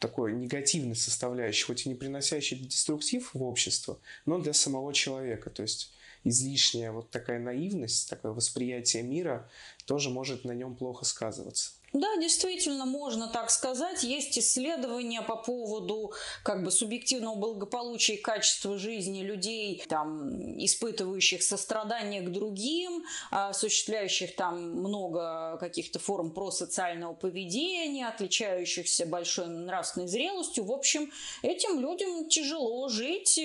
такой 0.01 0.33
негативной 0.33 0.97
составляющей, 0.97 1.65
хоть 1.65 1.87
и 1.87 1.89
не 1.89 1.95
приносящей 1.95 2.59
деструктив 2.59 3.33
в 3.35 3.43
общество, 3.43 4.01
но 4.27 4.39
для 4.39 4.53
самого 4.53 4.93
человека. 4.93 5.51
То 5.51 5.63
есть 5.63 5.93
излишняя 6.25 6.91
вот 6.91 7.11
такая 7.11 7.39
наивность, 7.39 8.11
такое 8.11 8.33
восприятие 8.33 9.03
мира 9.03 9.49
тоже 9.85 10.11
может 10.11 10.45
на 10.45 10.53
нем 10.53 10.75
плохо 10.75 11.05
сказываться. 11.05 11.73
Да, 11.92 12.16
действительно, 12.18 12.87
можно 12.87 13.26
так 13.26 13.50
сказать. 13.50 14.05
Есть 14.05 14.38
исследования 14.38 15.22
по 15.22 15.35
поводу 15.35 16.12
как 16.44 16.62
бы 16.62 16.70
субъективного 16.70 17.35
благополучия 17.35 18.14
и 18.14 18.20
качества 18.20 18.79
жизни 18.79 19.22
людей, 19.22 19.83
там, 19.88 20.57
испытывающих 20.57 21.42
сострадание 21.42 22.22
к 22.22 22.31
другим, 22.31 23.05
осуществляющих 23.33 24.37
там 24.37 24.70
много 24.70 25.57
каких-то 25.59 25.98
форм 25.98 26.31
просоциального 26.31 27.14
поведения, 27.14 28.07
отличающихся 28.07 29.05
большой 29.05 29.48
нравственной 29.48 30.07
зрелостью. 30.07 30.64
В 30.66 30.72
общем, 30.72 31.11
этим 31.42 31.81
людям 31.81 32.29
тяжело 32.29 32.88
жить. 32.88 33.37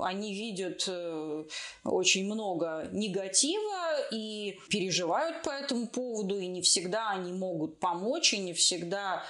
Они 0.00 0.34
видят 0.34 0.84
э, 0.88 1.44
очень 1.84 2.24
много 2.24 2.88
негатива 2.90 4.08
и 4.10 4.58
переживают 4.70 5.42
по 5.42 5.50
этому 5.50 5.88
поводу, 5.88 6.38
и 6.38 6.46
не 6.46 6.62
всегда 6.62 7.10
они 7.10 7.32
могут 7.32 7.49
могут 7.50 7.78
помочь, 7.78 8.32
и 8.32 8.38
не 8.38 8.52
всегда 8.52 9.24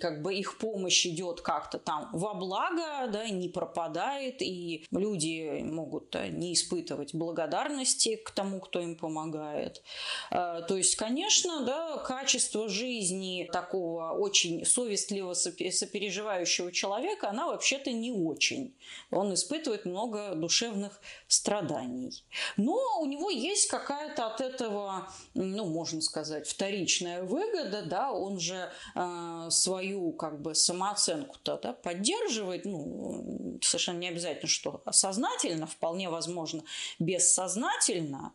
как 0.00 0.22
бы 0.22 0.34
их 0.34 0.58
помощь 0.58 1.06
идет 1.06 1.40
как-то 1.40 1.78
там 1.78 2.08
во 2.12 2.34
благо, 2.34 3.08
да, 3.12 3.28
не 3.28 3.48
пропадает, 3.48 4.40
и 4.40 4.86
люди 4.90 5.62
могут 5.62 6.14
не 6.14 6.54
испытывать 6.54 7.14
благодарности 7.14 8.16
к 8.16 8.30
тому, 8.30 8.60
кто 8.60 8.80
им 8.80 8.96
помогает. 8.96 9.82
А, 10.30 10.62
то 10.62 10.76
есть, 10.76 10.96
конечно, 10.96 11.64
да, 11.64 11.98
качество 11.98 12.68
жизни 12.68 13.48
такого 13.52 14.12
очень 14.12 14.64
совестливо 14.64 15.34
сопереживающего 15.34 16.72
человека, 16.72 17.28
она 17.28 17.46
вообще-то 17.46 17.92
не 17.92 18.12
очень. 18.12 18.74
Он 19.10 19.34
испытывает 19.34 19.84
много 19.84 20.34
душевных 20.34 21.00
страданий. 21.28 22.24
Но 22.56 22.78
у 23.00 23.06
него 23.06 23.30
есть 23.30 23.68
какая-то 23.68 24.26
от 24.26 24.40
этого, 24.40 25.08
ну, 25.34 25.66
можно 25.66 26.00
сказать, 26.00 26.46
вторичная 26.46 27.22
выгода, 27.22 27.41
выгода, 27.42 27.82
да, 27.82 28.12
он 28.12 28.38
же 28.38 28.70
э, 28.94 29.46
свою 29.50 30.12
как 30.12 30.40
бы 30.40 30.54
самооценку-то 30.54 31.58
да, 31.62 31.72
поддерживает, 31.72 32.64
ну, 32.64 33.58
совершенно 33.62 33.98
не 33.98 34.08
обязательно, 34.08 34.48
что 34.48 34.82
сознательно, 34.90 35.66
вполне 35.66 36.08
возможно, 36.08 36.62
бессознательно, 36.98 38.32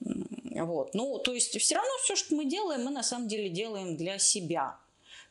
вот. 0.00 0.94
Ну, 0.94 1.18
то 1.18 1.32
есть 1.32 1.58
все 1.58 1.76
равно 1.76 1.90
все, 2.02 2.16
что 2.16 2.34
мы 2.34 2.44
делаем, 2.44 2.84
мы 2.84 2.90
на 2.90 3.02
самом 3.02 3.28
деле 3.28 3.48
делаем 3.48 3.96
для 3.96 4.18
себя. 4.18 4.78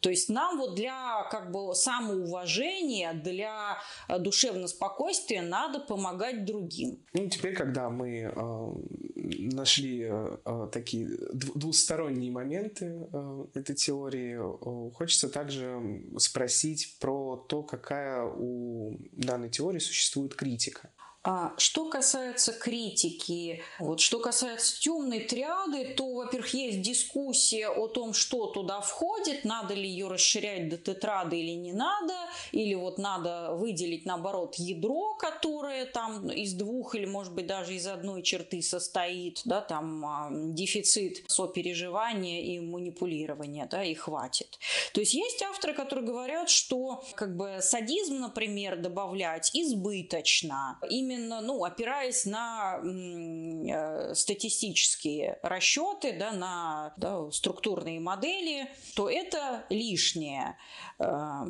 То 0.03 0.09
есть 0.09 0.27
нам 0.27 0.57
вот 0.57 0.75
для 0.75 1.23
как 1.31 1.51
бы 1.51 1.73
самоуважения, 1.73 3.13
для 3.13 3.77
э, 4.09 4.19
душевного 4.19 4.67
спокойствия 4.67 5.41
надо 5.41 5.79
помогать 5.79 6.43
другим. 6.43 7.01
Ну, 7.13 7.29
теперь, 7.29 7.55
когда 7.55 7.89
мы 7.89 8.09
э, 8.09 8.73
нашли 9.15 10.01
э, 10.03 10.37
э 10.45 10.67
такие 10.73 11.07
двусторонние 11.33 12.31
моменты 12.31 13.07
э, 13.13 13.45
этой 13.53 13.75
теории, 13.75 14.35
э, 14.35 14.91
хочется 14.91 15.29
также 15.29 16.03
спросить 16.17 16.97
про 16.99 17.37
то, 17.37 17.63
какая 17.63 18.25
у 18.25 18.99
данной 19.13 19.49
теории 19.49 19.79
существует 19.79 20.35
критика. 20.35 20.89
А 21.25 21.53
что 21.57 21.85
касается 21.85 22.51
критики, 22.51 23.63
вот 23.79 24.01
что 24.01 24.19
касается 24.19 24.77
темной 24.81 25.21
триады, 25.21 25.93
то, 25.95 26.13
во-первых, 26.13 26.53
есть 26.53 26.81
дискуссия 26.81 27.69
о 27.69 27.87
том, 27.87 28.13
что 28.13 28.47
туда 28.47 28.81
входит, 28.81 29.45
надо 29.45 29.73
ли 29.73 29.87
ее 29.87 30.09
расширять 30.09 30.67
до 30.67 30.77
тетрады 30.77 31.39
или 31.39 31.51
не 31.51 31.71
надо, 31.71 32.13
или 32.51 32.73
вот 32.73 32.97
надо 32.97 33.53
выделить, 33.53 34.05
наоборот, 34.05 34.55
ядро, 34.55 35.13
которое 35.13 35.85
там 35.85 36.29
из 36.29 36.53
двух 36.55 36.93
или, 36.93 37.05
может 37.05 37.33
быть, 37.33 37.47
даже 37.47 37.73
из 37.73 37.87
одной 37.87 38.21
черты 38.21 38.61
состоит, 38.61 39.43
да, 39.45 39.61
там 39.61 40.05
а, 40.05 40.29
дефицит 40.29 41.23
сопереживания 41.27 42.41
и 42.41 42.59
манипулирования, 42.59 43.65
да, 43.71 43.81
и 43.85 43.93
хватит. 43.93 44.59
То 44.93 44.99
есть 44.99 45.13
есть 45.13 45.41
авторы, 45.41 45.73
которые 45.73 46.05
говорят, 46.05 46.49
что 46.49 47.01
как 47.15 47.37
бы 47.37 47.59
садизм, 47.61 48.19
например, 48.19 48.75
добавлять 48.75 49.51
избыточно, 49.53 50.77
именно 50.89 51.12
именно, 51.13 51.41
ну, 51.41 51.63
опираясь 51.63 52.25
на 52.25 52.79
э, 52.83 54.13
статистические 54.15 55.39
расчеты, 55.41 56.13
да, 56.17 56.31
на 56.31 56.93
да, 56.97 57.31
структурные 57.31 57.99
модели, 57.99 58.69
то 58.95 59.09
это 59.09 59.65
лишнее. 59.69 60.57
Э, 60.99 61.43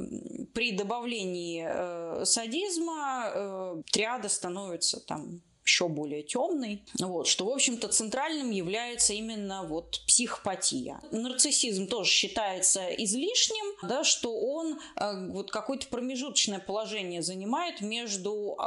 при 0.54 0.72
добавлении 0.72 1.66
э, 1.68 2.26
садизма 2.26 3.32
э, 3.34 3.82
триада 3.92 4.30
становится 4.30 5.00
там 5.00 5.42
еще 5.66 5.88
более 5.88 6.24
темный, 6.24 6.84
вот, 7.00 7.28
что, 7.28 7.46
в 7.46 7.50
общем-то, 7.50 7.88
центральным 7.88 8.52
является 8.52 9.14
именно 9.14 9.64
вот 9.64 10.02
психопатия. 10.08 11.00
Нарциссизм 11.12 11.88
тоже 11.88 12.10
считается 12.10 12.88
излишним, 12.90 13.76
да, 13.88 14.04
что 14.04 14.38
он 14.38 14.80
э, 14.96 15.28
вот 15.30 15.52
какое-то 15.52 15.88
промежуточное 15.88 16.60
положение 16.60 17.22
занимает 17.22 17.82
между 17.82 18.56
э, 18.60 18.64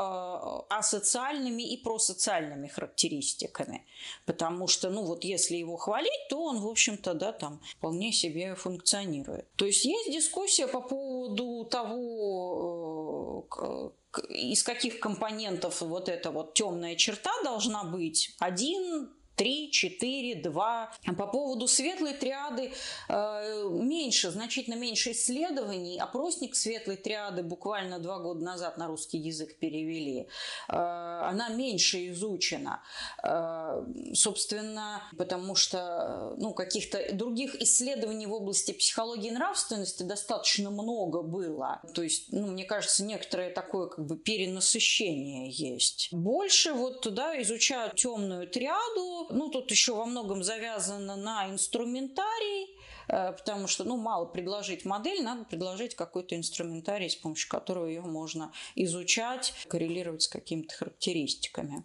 асоциальными 0.71 1.63
и 1.63 1.77
просоциальными 1.77 2.69
характеристиками, 2.69 3.85
потому 4.25 4.67
что, 4.67 4.91
ну, 4.91 5.03
вот 5.03 5.25
если 5.25 5.57
его 5.57 5.77
хвалить, 5.77 6.29
то 6.31 6.43
он, 6.43 6.61
в 6.61 6.67
общем-то, 6.67 7.15
да, 7.15 7.33
там 7.33 7.61
вполне 7.79 8.13
себе 8.13 8.55
функционирует. 8.55 9.47
То 9.57 9.67
есть 9.67 9.85
есть 9.85 10.11
дискуссия 10.11 10.67
по 10.67 10.81
поводу 10.81 11.65
того, 11.65 13.47
э, 13.61 13.91
из 14.19 14.63
каких 14.63 15.01
компонентов 15.01 15.81
вот 15.81 16.09
эта 16.09 16.31
вот 16.31 16.55
темная 16.55 16.97
черта 16.97 17.31
должна 17.43 17.85
быть. 17.85 18.35
Один, 18.39 19.11
три, 19.37 19.71
четыре, 19.71 20.35
два. 20.35 20.91
По 21.17 21.27
поводу 21.27 21.69
светлой 21.69 22.15
триады 22.15 22.73
э, 23.09 23.69
меньше, 23.71 24.31
значительно 24.31 24.75
меньше 24.75 25.13
исследований. 25.13 25.99
Опросник 25.99 26.57
светлой 26.57 26.97
триады 26.97 27.43
буквально 27.43 27.99
два 27.99 28.19
года 28.19 28.43
назад 28.43 28.79
на 28.79 28.87
русский 28.87 29.19
язык 29.19 29.59
перевели. 29.59 30.29
Э, 30.69 31.27
она 31.29 31.51
меньше 31.51 32.09
изучена. 32.09 32.83
Э, 33.23 33.85
собственно, 34.15 35.03
потому 35.17 35.55
что 35.55 36.35
ну, 36.39 36.55
каких-то 36.55 37.13
других 37.13 37.61
исследований 37.63 38.27
в 38.27 38.33
области 38.33 38.73
психологии 38.73 39.29
и 39.29 39.33
нравственности 39.33 40.03
достаточно 40.03 40.71
много 40.71 41.23
было. 41.23 41.83
То 41.95 42.03
есть, 42.03 42.33
ну, 42.33 42.47
мне 42.47 42.65
кажется, 42.65 43.05
некоторое 43.05 43.51
такое 43.51 43.89
как 43.89 44.07
бы 44.07 44.17
перенасыщение 44.17 45.51
есть. 45.51 46.09
Больше 46.13 46.73
вот 46.73 47.03
туда 47.03 47.41
изучают 47.43 47.95
темную 47.97 48.49
триаду, 48.49 49.26
ну, 49.31 49.49
тут 49.49 49.71
еще 49.71 49.95
во 49.95 50.07
многом 50.07 50.43
завязано 50.43 51.17
на 51.17 51.51
инструментарий, 51.51 52.77
э, 53.09 53.33
потому 53.33 53.67
что, 53.67 53.85
ну, 53.85 53.97
мало 53.97 54.27
предложить 54.27 54.85
модель, 54.85 55.23
надо 55.23 55.45
предложить 55.45 55.95
какой-то 55.95 56.37
инструментарий, 56.37 57.11
с 57.11 57.17
помощью 57.17 57.49
которого 57.49 57.87
ее 57.87 58.03
можно 58.03 58.53
изучать, 58.75 59.55
коррелировать 59.69 60.23
с 60.23 60.29
какими-то 60.29 60.75
характеристиками. 60.75 61.85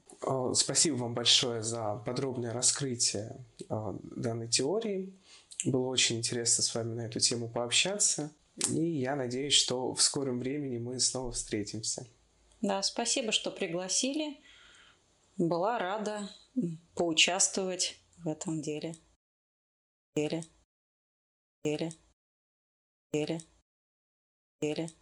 Спасибо 0.54 0.96
вам 0.96 1.14
большое 1.14 1.64
за 1.64 2.02
подробное 2.06 2.54
раскрытие 2.54 3.44
э, 3.70 3.94
данной 4.04 4.48
теории. 4.48 5.14
Было 5.66 5.88
очень 5.88 6.18
интересно 6.18 6.64
с 6.64 6.74
вами 6.74 6.94
на 6.94 7.02
эту 7.02 7.20
тему 7.20 7.50
пообщаться. 7.50 8.32
И 8.70 8.84
я 8.84 9.16
надеюсь, 9.16 9.54
что 9.54 9.94
в 9.94 10.02
скором 10.02 10.40
времени 10.40 10.78
мы 10.78 11.00
снова 11.00 11.32
встретимся. 11.32 12.06
Да, 12.62 12.82
спасибо, 12.84 13.32
что 13.32 13.52
пригласили. 13.52 14.38
Была 15.38 15.80
рада 15.80 16.30
поучаствовать 16.96 18.00
в 18.18 18.28
этом 18.28 18.62
деле. 18.62 18.96
Деле. 20.16 20.44
Деле. 21.64 21.92
Деле. 23.14 23.42
Деле. 24.62 25.01